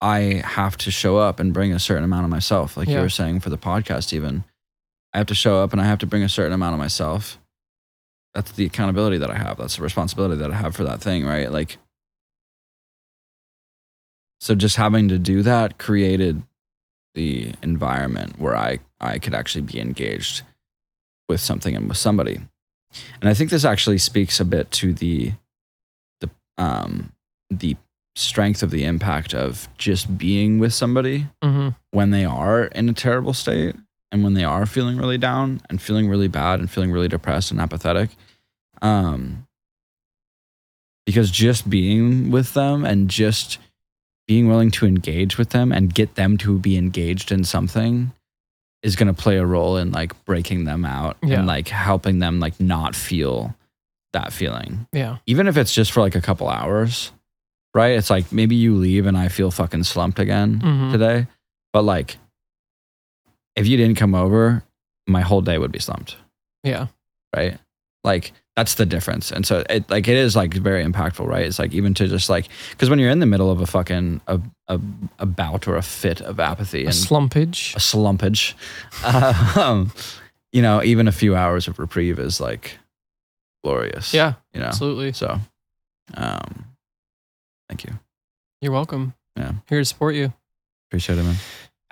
[0.00, 2.76] I have to show up and bring a certain amount of myself.
[2.76, 4.44] Like you were saying for the podcast, even.
[5.12, 7.38] I have to show up and I have to bring a certain amount of myself.
[8.32, 9.58] That's the accountability that I have.
[9.58, 11.50] That's the responsibility that I have for that thing, right?
[11.50, 11.78] Like,
[14.40, 16.42] so just having to do that created
[17.14, 20.42] the environment where I, I could actually be engaged
[21.28, 22.40] with something and with somebody.
[23.20, 25.32] And I think this actually speaks a bit to the
[26.20, 27.12] the um
[27.50, 27.76] the
[28.16, 31.68] strength of the impact of just being with somebody Mm-hmm.
[31.92, 33.74] when they are in a terrible state
[34.12, 37.50] and when they are feeling really down and feeling really bad and feeling really depressed
[37.52, 38.10] and apathetic.
[38.82, 39.46] Um,
[41.06, 43.58] because just being with them and just
[44.26, 48.12] being willing to engage with them and get them to be engaged in something
[48.82, 51.38] is going to play a role in like breaking them out Yeah.
[51.38, 53.54] and like helping them like not feel
[54.12, 55.18] that feeling Yeah.
[55.26, 57.12] even if it's just for like a couple hours,
[57.74, 57.92] right?
[57.96, 60.92] It's like maybe you leave and I feel fucking slumped again Mhm.
[60.92, 61.26] today.
[61.72, 62.16] But like,
[63.56, 64.62] if you didn't come over,
[65.06, 66.16] my whole day would be slumped,
[66.64, 66.86] Yeah.
[67.34, 67.58] right?
[68.04, 69.30] Like, that's the difference.
[69.30, 71.46] And so it like it is like very impactful, right?
[71.46, 74.20] It's like even to just like because when you're in the middle of a fucking
[74.26, 74.80] a, a,
[75.18, 77.74] a bout or a fit of apathy A and slumpage.
[77.74, 78.54] a slumpage,
[79.56, 79.92] um,
[80.52, 82.78] you know, even a few hours of reprieve is like
[83.64, 84.12] glorious.
[84.12, 84.34] Yeah.
[84.52, 84.66] you know.
[84.66, 85.12] Absolutely.
[85.12, 85.38] So,
[86.14, 86.64] um,
[87.70, 87.92] thank you.
[88.60, 89.14] You're welcome.
[89.36, 89.52] Yeah.
[89.68, 90.32] Here to support you.
[90.88, 91.36] Appreciate it, man.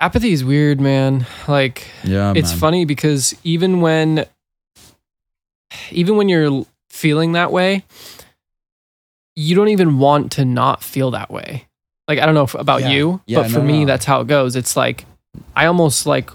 [0.01, 1.25] Apathy is weird, man.
[1.47, 2.59] Like Yeah, it's man.
[2.59, 4.25] funny because even when
[5.91, 7.85] even when you're feeling that way,
[9.35, 11.65] you don't even want to not feel that way.
[12.09, 12.89] Like I don't know if, about Yeah.
[12.89, 13.85] you, Yeah, but for me no.
[13.85, 14.55] that's how it goes.
[14.57, 15.05] It's like
[15.55, 16.29] I almost like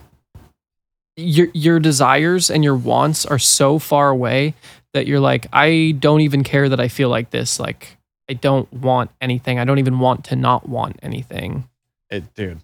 [1.17, 4.55] your your desires and your wants are so far away
[4.95, 7.61] that you're like I don't even care that I feel like this.
[7.61, 7.99] Like
[8.29, 9.59] I don't want anything.
[9.59, 11.69] I don't even want to not want anything.
[12.11, 12.61] It, dude.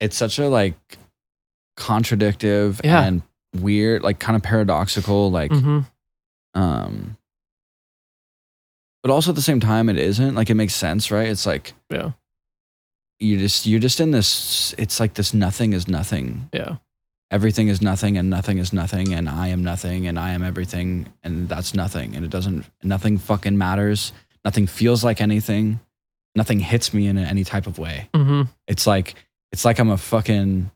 [0.00, 0.76] It's such a like
[1.76, 3.02] contradictive Yeah.
[3.04, 3.22] and
[3.54, 5.86] weird, like kind of paradoxical, like Mhm.
[6.54, 7.16] um.
[9.02, 11.28] But also at the same time, it isn't like it makes sense, right?
[11.28, 12.12] It's like Yeah.
[13.20, 14.74] you just you're just in this.
[14.78, 16.48] It's like this nothing is nothing.
[16.52, 16.76] Yeah.
[17.30, 21.12] Everything is nothing, and nothing is nothing, and I am nothing, and I am everything,
[21.22, 22.64] and that's nothing, and it doesn't.
[22.82, 24.12] Nothing fucking matters.
[24.44, 25.80] Nothing feels like anything.
[26.34, 28.08] Nothing hits me in any type of way.
[28.14, 28.48] Mhm.
[28.66, 29.14] It's like
[29.52, 30.70] it's like I'm a fucking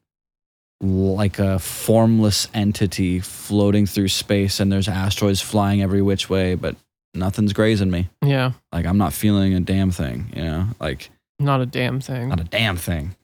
[0.81, 6.75] like a formless entity floating through space and there's asteroids flying every which way, but
[7.15, 8.09] nothing's grazing me.
[8.25, 8.53] Yeah.
[8.73, 10.67] Like I'm not feeling a damn thing, you know?
[10.81, 12.29] Like Not a damn thing.
[12.31, 13.15] not a damn thing.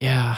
[0.00, 0.36] yeah.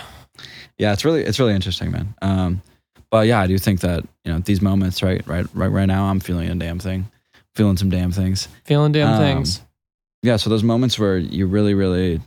[0.79, 2.15] Yeah, it's really it's really interesting, man.
[2.23, 2.63] Um
[3.11, 6.07] but yeah, I do think that, you know, these moments, right, right, right, right now,
[6.07, 7.07] I'm feeling a damn thing,
[7.57, 8.49] feeling some damn things.
[8.65, 9.61] Feeling damn Um, things.
[10.23, 12.21] yeah so those moments where you really really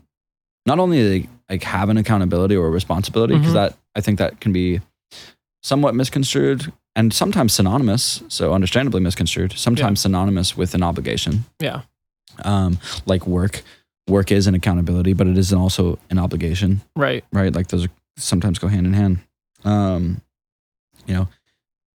[0.65, 3.55] not only like, like have an accountability or a responsibility because Mhm.
[3.55, 4.79] that i think that can be
[5.63, 11.81] somewhat misconstrued and sometimes synonymous so understandably misconstrued sometimes synonymous with an obligation Yeah.
[12.43, 13.63] um like work
[14.07, 17.23] work is an accountability but it is also an obligation Right.
[17.33, 19.19] right like those are, sometimes go hand in hand
[19.65, 20.21] um
[21.07, 21.27] you know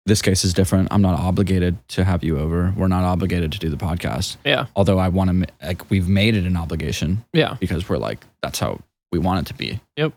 [0.09, 3.59] this case is different i'm not obligated to have you over we're not obligated to
[3.59, 4.65] do the podcast Yeah.
[4.75, 7.55] although I want to like we've made it an obligation Yeah.
[7.59, 8.79] because we're like that's how
[9.11, 9.79] we want it to be.
[9.97, 10.13] Yep.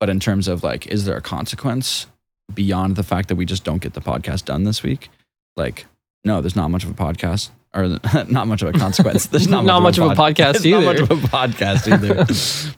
[0.00, 2.06] But in terms of like, is there a consequence
[2.52, 5.10] beyond the fact that we just don't get the podcast done this week?
[5.56, 5.86] like
[6.24, 9.26] no, there's not much of a podcast or not much of a consequence.
[9.32, 12.14] There's not, Not much of a pod- podcast there's Not much of a podcast either,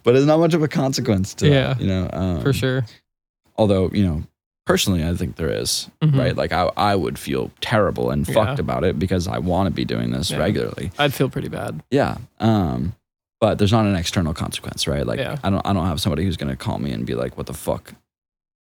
[0.04, 1.74] but it's not much of a consequence to Yeah.
[1.74, 2.10] that, you know.
[2.12, 2.84] Um, for sure.
[3.56, 4.22] Although you know,
[4.68, 6.18] personally, I think there is, Mhm.
[6.18, 6.36] right?
[6.36, 8.34] Like I, I would feel terrible and Yeah.
[8.34, 10.36] fucked about it because I want to be doing this Yeah.
[10.36, 10.90] regularly.
[10.98, 11.82] I'd feel pretty bad.
[11.90, 12.18] Yeah.
[12.38, 12.92] Um,
[13.40, 15.06] but there's not an external consequence, right?
[15.06, 15.38] Like Yeah.
[15.42, 17.54] I don't I don't have somebody who's gonna call me and be like, what the
[17.54, 17.94] fuck?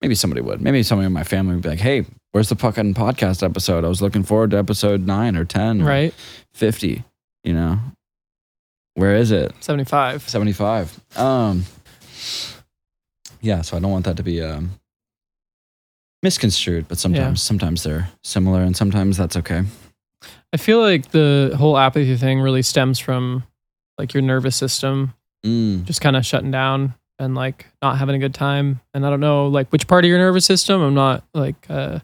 [0.04, 0.62] Maybe somebody would.
[0.62, 3.84] Maybe somebody in my family would be like, hey, where's the fucking podcast episode?
[3.84, 6.14] I was looking forward to episode nine or ten or Right?
[6.54, 7.04] fifty,
[7.44, 7.80] you know.
[8.94, 9.52] Where is it?
[9.62, 10.30] 75.
[10.30, 11.00] 75.
[11.18, 11.66] Um
[13.42, 14.72] Yeah, so I don't want that to be um
[16.28, 19.64] misconstrued, but sometimes sometimes they're similar and sometimes that's okay.
[20.54, 23.44] I feel like the whole apathy thing really stems from
[23.98, 25.14] like your nervous system
[25.46, 25.86] Mm.
[25.86, 28.82] just kind of shutting down and like not having a good time.
[28.94, 30.82] And I don't know like which part of your nervous system.
[30.82, 32.00] I'm not like uh,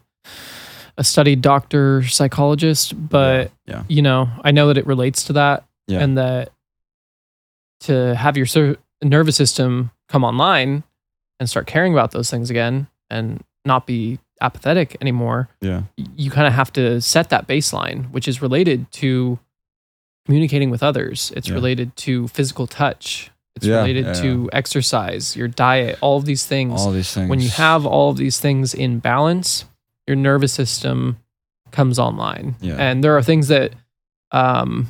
[0.96, 3.82] a studied doctor psychologist, but Yeah.
[3.88, 6.00] you know, I know that it relates to that Yeah.
[6.00, 6.52] and that
[7.80, 10.82] to have your ser- nervous system come online
[11.40, 15.82] and start caring about those things again and not be apathetic anymore, Yeah.
[15.96, 19.38] you kind of have to set that baseline, which is related to
[20.26, 21.32] communicating with others.
[21.36, 21.54] It's Yeah.
[21.54, 23.30] related to physical touch.
[23.56, 26.80] It's Yeah, related yeah, to exercise, your diet, all of these things.
[26.80, 27.30] All these things.
[27.30, 29.64] when you have all of these things in balance,
[30.06, 31.18] your nervous system
[31.70, 32.56] comes online.
[32.60, 32.74] Yeah.
[32.76, 33.72] And there are things that
[34.32, 34.88] um,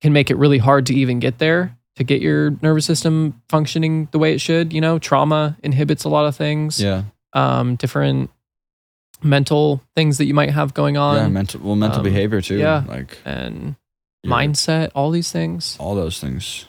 [0.00, 4.06] can make it really hard to even get there to get your nervous system functioning
[4.12, 4.72] the way it should.
[4.72, 6.80] You know, trauma inhibits a lot of things.
[6.80, 7.02] Yeah.
[7.34, 8.30] Um, different
[9.22, 11.16] mental things that you might have going on.
[11.16, 12.58] yeah, mental well mental um, behavior too.
[12.58, 12.84] yeah.
[12.86, 13.76] Like and
[14.22, 15.76] your- mindset, all these things.
[15.80, 16.66] all those things.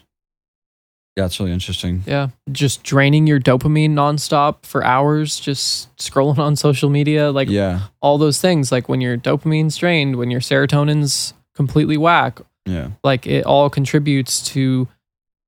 [1.17, 2.03] Yeah, it's really interesting.
[2.05, 2.29] Yeah.
[2.51, 7.31] Just draining your dopamine nonstop for hours, just scrolling on social media.
[7.31, 7.87] Like yeah.
[8.01, 8.69] all those things.
[8.69, 12.89] Like when your dopamine's drained, when your serotonin's completely whack, Yeah.
[13.01, 14.89] like it all contributes to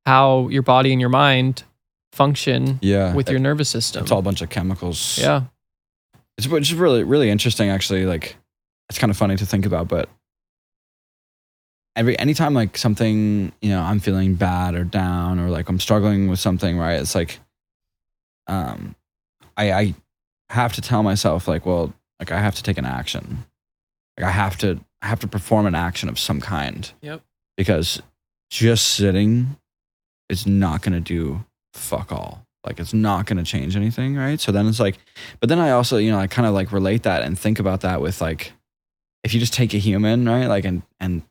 [0.05, 1.63] how your body and your mind
[2.17, 3.13] function Yeah.
[3.15, 4.01] with your nervous system.
[4.03, 5.17] it's all a bunch of chemicals.
[5.21, 5.43] yeah.
[6.37, 8.35] It's which is really really interesting actually like
[8.89, 10.09] it's kind of funny to think about but
[11.95, 16.27] every anytime like something, you know, I'm feeling bad or down or like I'm struggling
[16.29, 16.99] with something, right?
[17.01, 17.39] It's like
[18.47, 18.95] um
[19.55, 19.95] I I
[20.49, 23.45] have to tell myself like, well, like I have to take an action.
[24.17, 26.91] Like I have to I have to perform an action of some kind.
[27.01, 27.21] Yep.
[27.57, 28.01] Because
[28.49, 29.57] just sitting
[30.29, 31.43] is not going to do
[31.77, 32.45] fuck all.
[32.65, 34.39] Like it's not going to change anything, right?
[34.39, 34.97] So then it's like
[35.39, 37.81] but then I also, you know, I kind of like relate that and think about
[37.81, 38.51] that with like
[39.23, 40.47] if you just take a human, right?
[40.47, 41.21] Like and and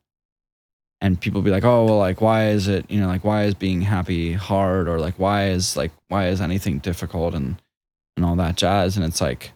[1.01, 3.55] and people be like, "Oh, well like why is it, you know, like why is
[3.55, 7.61] being happy hard or like why is like why is anything difficult and
[8.16, 9.53] and all that jazz?" And it's like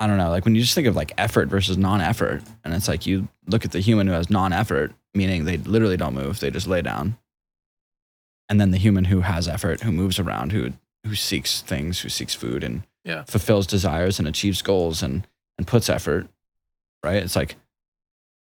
[0.00, 2.86] I don't know, like when you just think of like effort versus non-effort and it's
[2.86, 6.50] like you look at the human who has non-effort, meaning they literally don't move, they
[6.52, 7.18] just lay down.
[8.48, 10.72] And then the human who has effort, who moves around, who
[11.06, 13.24] who seeks things, who seeks food and Yeah.
[13.24, 15.26] fulfills desires and achieves goals and
[15.58, 16.28] and puts effort,
[17.04, 17.22] right?
[17.22, 17.56] It's like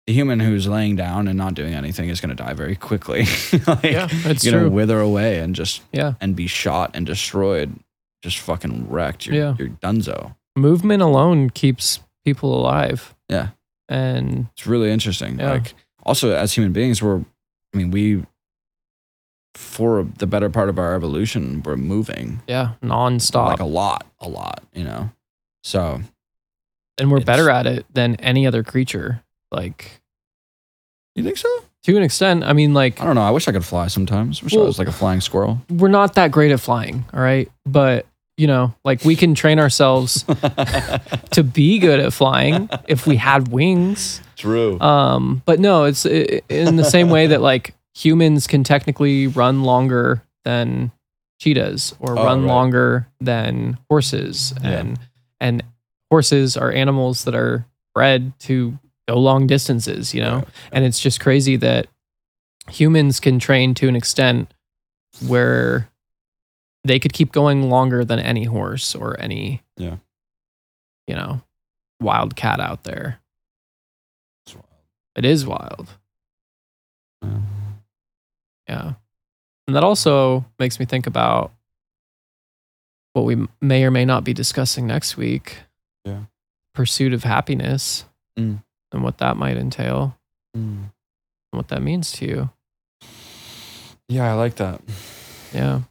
[0.06, 3.26] the human who's laying down and not doing anything is going to die very quickly.
[3.66, 4.08] like, Yeah.
[4.10, 6.14] It's you're gonna wither away and just Yeah.
[6.20, 7.78] and be shot and destroyed,
[8.22, 9.26] just fucking wrecked.
[9.26, 9.54] You're, Yeah.
[9.58, 10.34] you're dunzo.
[10.56, 13.14] Movement alone keeps people alive.
[13.28, 13.48] Yeah.
[13.88, 15.38] And It's really interesting.
[15.38, 15.52] Yeah.
[15.52, 17.20] Like also as human beings, we're
[17.74, 18.24] I mean we
[19.58, 23.48] for the better part of our evolution, we're moving yeah, nonstop.
[23.48, 24.62] like a lot, a lot.
[24.72, 25.10] You know,
[25.62, 26.00] so
[26.96, 29.22] and we're better at it than any other creature.
[29.50, 30.00] Like
[31.14, 31.48] you think so?
[31.84, 33.22] to an extent, I mean, like I don't know.
[33.22, 34.42] I wish I could fly sometimes.
[34.42, 35.60] Wish I was like a flying squirrel.
[35.70, 37.50] we're not that great at flying, all right?
[37.64, 38.06] But
[38.36, 40.22] you know, like we can train ourselves
[41.32, 44.20] to be good at flying if we had wings.
[44.36, 44.78] True.
[44.80, 49.62] Um, but no, it's i in the same way that like humans can technically run
[49.64, 50.92] longer than
[51.40, 52.48] cheetahs or Oh, run right.
[52.48, 54.70] longer than horses Yeah.
[54.70, 54.98] and
[55.40, 55.62] and
[56.10, 60.36] horses are animals that are bred to go long distances, you know?
[60.36, 60.48] Right.
[60.72, 61.86] And it's just crazy that
[62.68, 64.52] humans can train to an extent
[65.26, 65.88] where
[66.84, 69.96] they could keep going longer than any horse or any, Yeah.
[71.06, 71.40] you know,
[72.00, 73.20] wild cat out there.
[74.46, 74.66] It's wild.
[75.16, 75.88] It is wild.
[77.22, 77.38] Yeah.
[78.68, 78.94] Yeah.
[79.66, 81.52] And that also makes me think about
[83.12, 85.58] what we may or may not be discussing next week.
[86.04, 86.24] Yeah.
[86.74, 88.04] Pursuit of happiness
[88.38, 88.62] Mm.
[88.92, 90.16] and what that might entail
[90.56, 90.90] Mm.
[90.90, 90.90] and
[91.50, 92.50] what that means to you.
[94.08, 94.80] Yeah, I like that.
[95.52, 95.82] Yeah.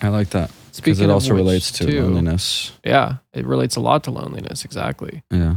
[0.00, 2.72] I like that because it also which, relates to too, loneliness.
[2.84, 3.16] Yeah.
[3.32, 4.64] It relates a lot to loneliness.
[4.64, 5.22] Exactly.
[5.30, 5.56] Yeah.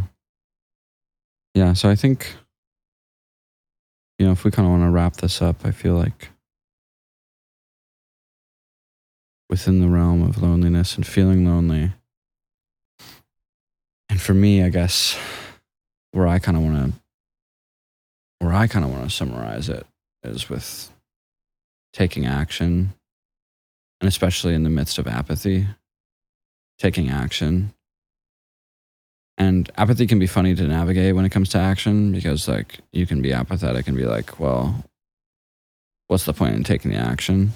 [1.54, 2.36] yeah, so I think,
[4.18, 6.30] you know, if we kind of want to wrap this up, I feel like
[9.52, 11.92] within the realm of loneliness and feeling lonely,
[14.10, 15.18] and for me, I guess
[16.14, 17.00] where I kind of want to,
[18.40, 19.86] where I kind of want to summarize it
[20.24, 20.90] is with
[21.94, 22.94] taking action,
[24.00, 25.68] and especially in the midst of apathy,
[26.80, 27.74] taking action.
[29.38, 33.06] And apathy can be funny to navigate when it comes to action because like you
[33.06, 34.84] can be apathetic and be like well
[36.08, 37.54] what's the point in taking the action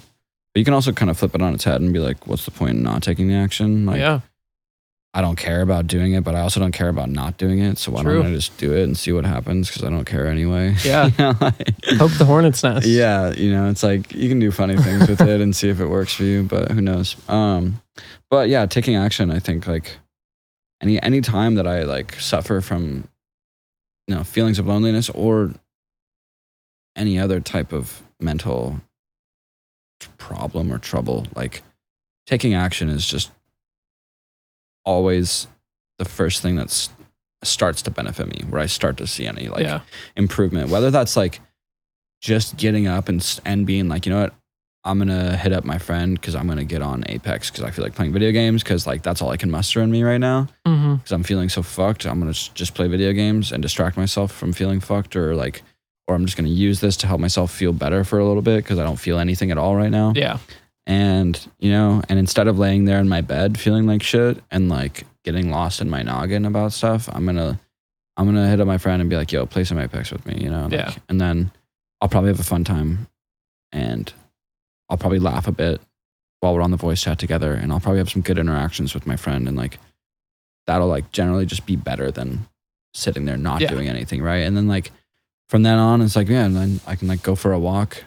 [0.56, 2.46] but you can also kind of flip it on its head and be like what's
[2.46, 4.20] the point in not taking the action like yeah.
[5.12, 7.76] i don't care about doing it but i also don't care about not doing it
[7.76, 8.22] so why True.
[8.22, 11.08] don't i just do it and see what happens because i don't care anyway Yeah.
[11.08, 12.86] You know, like- Poke the hornet's nest.
[12.86, 15.78] yeah you know it's like you can do funny things with it and see if
[15.78, 17.82] it works for you but who knows um
[18.30, 19.98] but yeah taking action i think like
[20.80, 23.06] any any time that i like suffer from
[24.06, 25.52] you know feelings of loneliness or
[26.96, 28.80] any other type of mental
[30.18, 31.62] problem or trouble like
[32.26, 33.30] taking action is just
[34.84, 35.46] always
[35.98, 36.88] the first thing that
[37.42, 39.80] starts to benefit me where i start to see any like yeah.
[40.16, 41.40] improvement whether that's like
[42.20, 44.34] just getting up and and being like you know what
[44.84, 47.84] i'm gonna hit up my friend because i'm gonna get on apex because i feel
[47.84, 50.46] like playing video games because like that's all i can muster in me right now
[50.66, 50.96] Mm-hmm.
[50.96, 54.52] because i'm feeling so fucked i'm gonna just play video games and distract myself from
[54.52, 55.62] feeling fucked or like
[56.08, 58.56] or i'm just gonna use this to help myself feel better for a little bit
[58.64, 60.38] because i don't feel anything at all right now Yeah.
[60.86, 64.68] and you know and instead of laying there in my bed feeling like shit and
[64.68, 67.58] like getting lost in my noggin about stuff i'm gonna
[68.16, 70.38] i'm gonna hit up my friend and be like yo play some apex with me
[70.40, 70.94] you know like, Yeah.
[71.08, 71.50] and then
[72.00, 73.08] i'll probably have a fun time
[73.72, 74.12] and
[74.88, 75.80] i'll probably laugh a bit
[76.40, 79.06] while we're on the voice chat together and i'll probably have some good interactions with
[79.06, 79.78] my friend and like
[80.68, 82.46] that'll like generally just be better than
[82.94, 83.68] sitting there not Yeah.
[83.68, 84.90] doing anything right and then like
[85.48, 88.04] from then on it's like yeah and then i can like go for a walk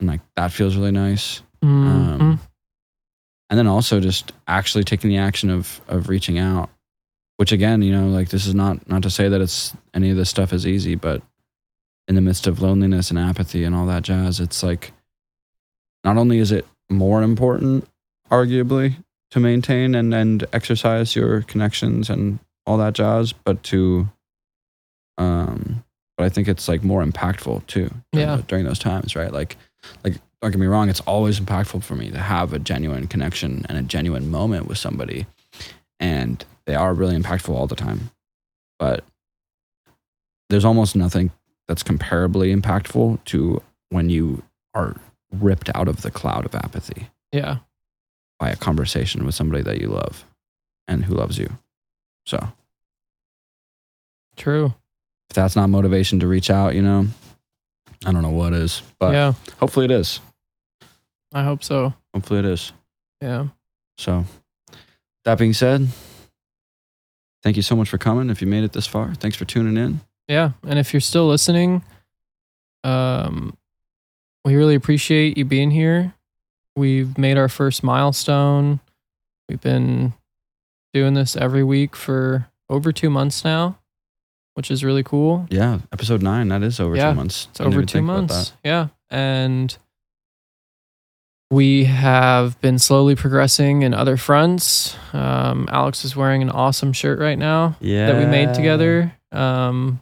[0.00, 2.20] and like that feels really nice Mhm.
[2.20, 2.40] um,
[3.50, 6.70] and then also just actually taking the action of of reaching out
[7.36, 10.16] which again you know like this is not not to say that it's any of
[10.16, 11.20] this stuff is easy but
[12.08, 14.92] in the midst of loneliness and apathy and all that jazz it's like
[16.02, 17.86] not only is it more important
[18.30, 18.94] arguably
[19.30, 24.08] to maintain and and exercise your connections and all that jazz but to
[25.18, 25.84] um
[26.20, 28.42] but i think it's like more impactful too during Yeah.
[28.46, 29.56] during those times right like
[30.04, 33.64] like don't get me wrong it's always impactful for me to have a genuine connection
[33.70, 35.24] and a genuine moment with somebody
[35.98, 38.10] and they are really impactful all the time
[38.78, 39.02] but
[40.50, 41.30] there's almost nothing
[41.66, 44.42] that's comparably impactful to when you
[44.74, 44.96] are
[45.32, 47.58] ripped out of the cloud of apathy Yeah.
[48.38, 50.26] by a conversation with somebody that you love
[50.86, 51.56] and who loves you
[52.26, 52.52] so
[54.36, 54.74] True.
[55.30, 57.06] If that's not motivation to reach out you know
[58.04, 59.32] i don't know what is but yeah.
[59.58, 60.20] hopefully it is
[61.32, 61.94] I hope so.
[62.12, 62.72] hopefully it is
[63.20, 63.48] Yeah.
[63.98, 64.24] So,
[65.24, 65.86] that being said,
[67.42, 68.30] thank you so much for coming.
[68.30, 70.00] If you made it this far, thanks for tuning in.
[70.26, 70.52] Yeah.
[70.66, 71.84] And if you're still listening,
[72.82, 73.56] um,
[74.44, 76.14] we really appreciate you being here.
[76.74, 78.80] We've made our first milestone.
[79.48, 80.14] We've been
[80.94, 83.78] doing this every week for over two months now,
[84.54, 85.46] which is really cool.
[85.50, 86.48] Yeah, episode nine.
[86.48, 87.48] That is over Yeah, two months.
[87.50, 88.52] It's over two months.
[88.64, 88.88] Yeah.
[89.10, 89.76] And
[91.50, 94.96] we have been slowly progressing in other fronts.
[95.12, 97.76] Um, Alex is wearing an awesome shirt right now.
[97.80, 99.12] Yeah, that we made together.
[99.32, 100.00] Um,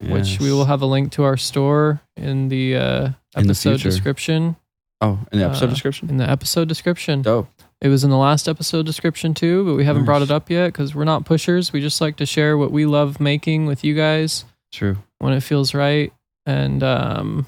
[0.00, 3.04] which we will have a link to our store in the uh,
[3.36, 4.56] In the episode description.
[5.00, 6.10] Oh, in the episode uh, description.
[6.10, 7.22] In the episode description.
[7.22, 7.48] Dope.
[7.80, 10.68] It was in the last episode description too, but we haven't brought it up yet
[10.68, 11.72] because we're not pushers.
[11.72, 14.96] We just like to share what we love making with you guys True.
[15.18, 16.12] when it feels right.
[16.46, 17.46] And um,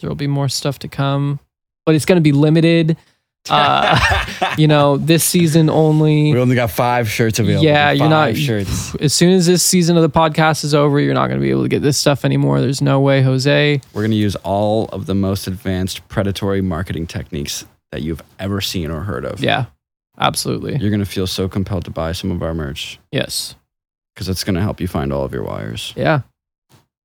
[0.00, 1.38] there will be more stuff to come,
[1.84, 2.96] but it's going to be limited.
[3.50, 4.24] Uh,
[4.56, 6.32] You know, this season only.
[6.32, 7.62] we only got five shirts available.
[7.62, 8.94] Yeah, you're not- Five shirts.
[8.94, 11.50] As soon as this season of the podcast is over, you're not going to be
[11.50, 12.62] able to get this stuff anymore.
[12.62, 13.82] There's no way, Jose.
[13.92, 18.90] We're gonna use all of the most advanced predatory marketing techniques that you've ever seen
[18.90, 19.38] or heard of.
[19.40, 19.66] Yeah,
[20.18, 20.76] absolutely.
[20.76, 23.54] You're gonna feel so compelled to buy some of our merch Yes.
[24.14, 25.92] because it's gonna help you find all of your wires.
[25.96, 26.22] Yeah.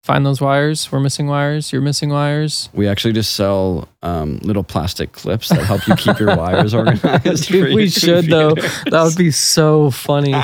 [0.04, 0.92] Find those wires.
[0.92, 1.72] We're missing wires.
[1.72, 2.70] You're missing wires.
[2.74, 7.46] We actually just sell um, little plastic clips that help you keep your wires organized.
[7.46, 8.56] for Dude, your we should though.
[8.56, 8.84] computers.
[8.86, 10.34] That would be so funny.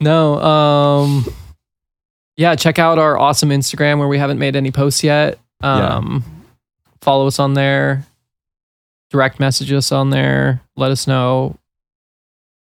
[0.00, 0.40] No.
[0.42, 1.24] Um
[2.36, 5.38] yeah, check out our awesome Instagram where we haven't made any posts yet.
[5.62, 6.22] Um
[7.00, 8.04] follow us on there.
[9.10, 10.60] Direct message us on there.
[10.76, 11.56] Let us know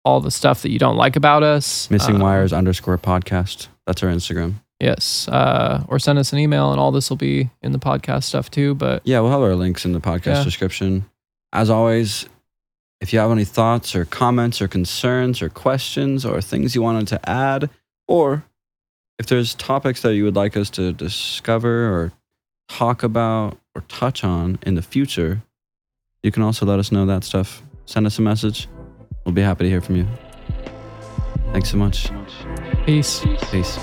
[0.04, 1.90] all the stuff that you don't like about us.
[1.90, 3.68] Missing Um, wires underscore podcast.
[3.86, 4.54] That's our Instagram.
[4.80, 5.28] Yes.
[5.28, 8.50] Uh, or send us an email, and all this will be in the podcast stuff
[8.50, 8.74] too.
[8.74, 10.44] But Yeah, we'll have our links in the podcast Yeah.
[10.44, 11.04] description.
[11.52, 12.26] As always,
[13.00, 17.06] if you have any thoughts or comments or concerns or questions or things you wanted
[17.08, 17.70] to add,
[18.08, 18.42] or
[19.18, 22.12] if there's topics that you would like us to discover or
[22.68, 25.42] talk about or touch on in the future,
[26.22, 27.62] you can also let us know that stuff.
[27.86, 28.68] Send us a message.
[29.24, 30.06] We'll be happy to hear from you.
[31.52, 32.10] Thanks so much.
[32.86, 33.24] peace.
[33.50, 33.78] Peace.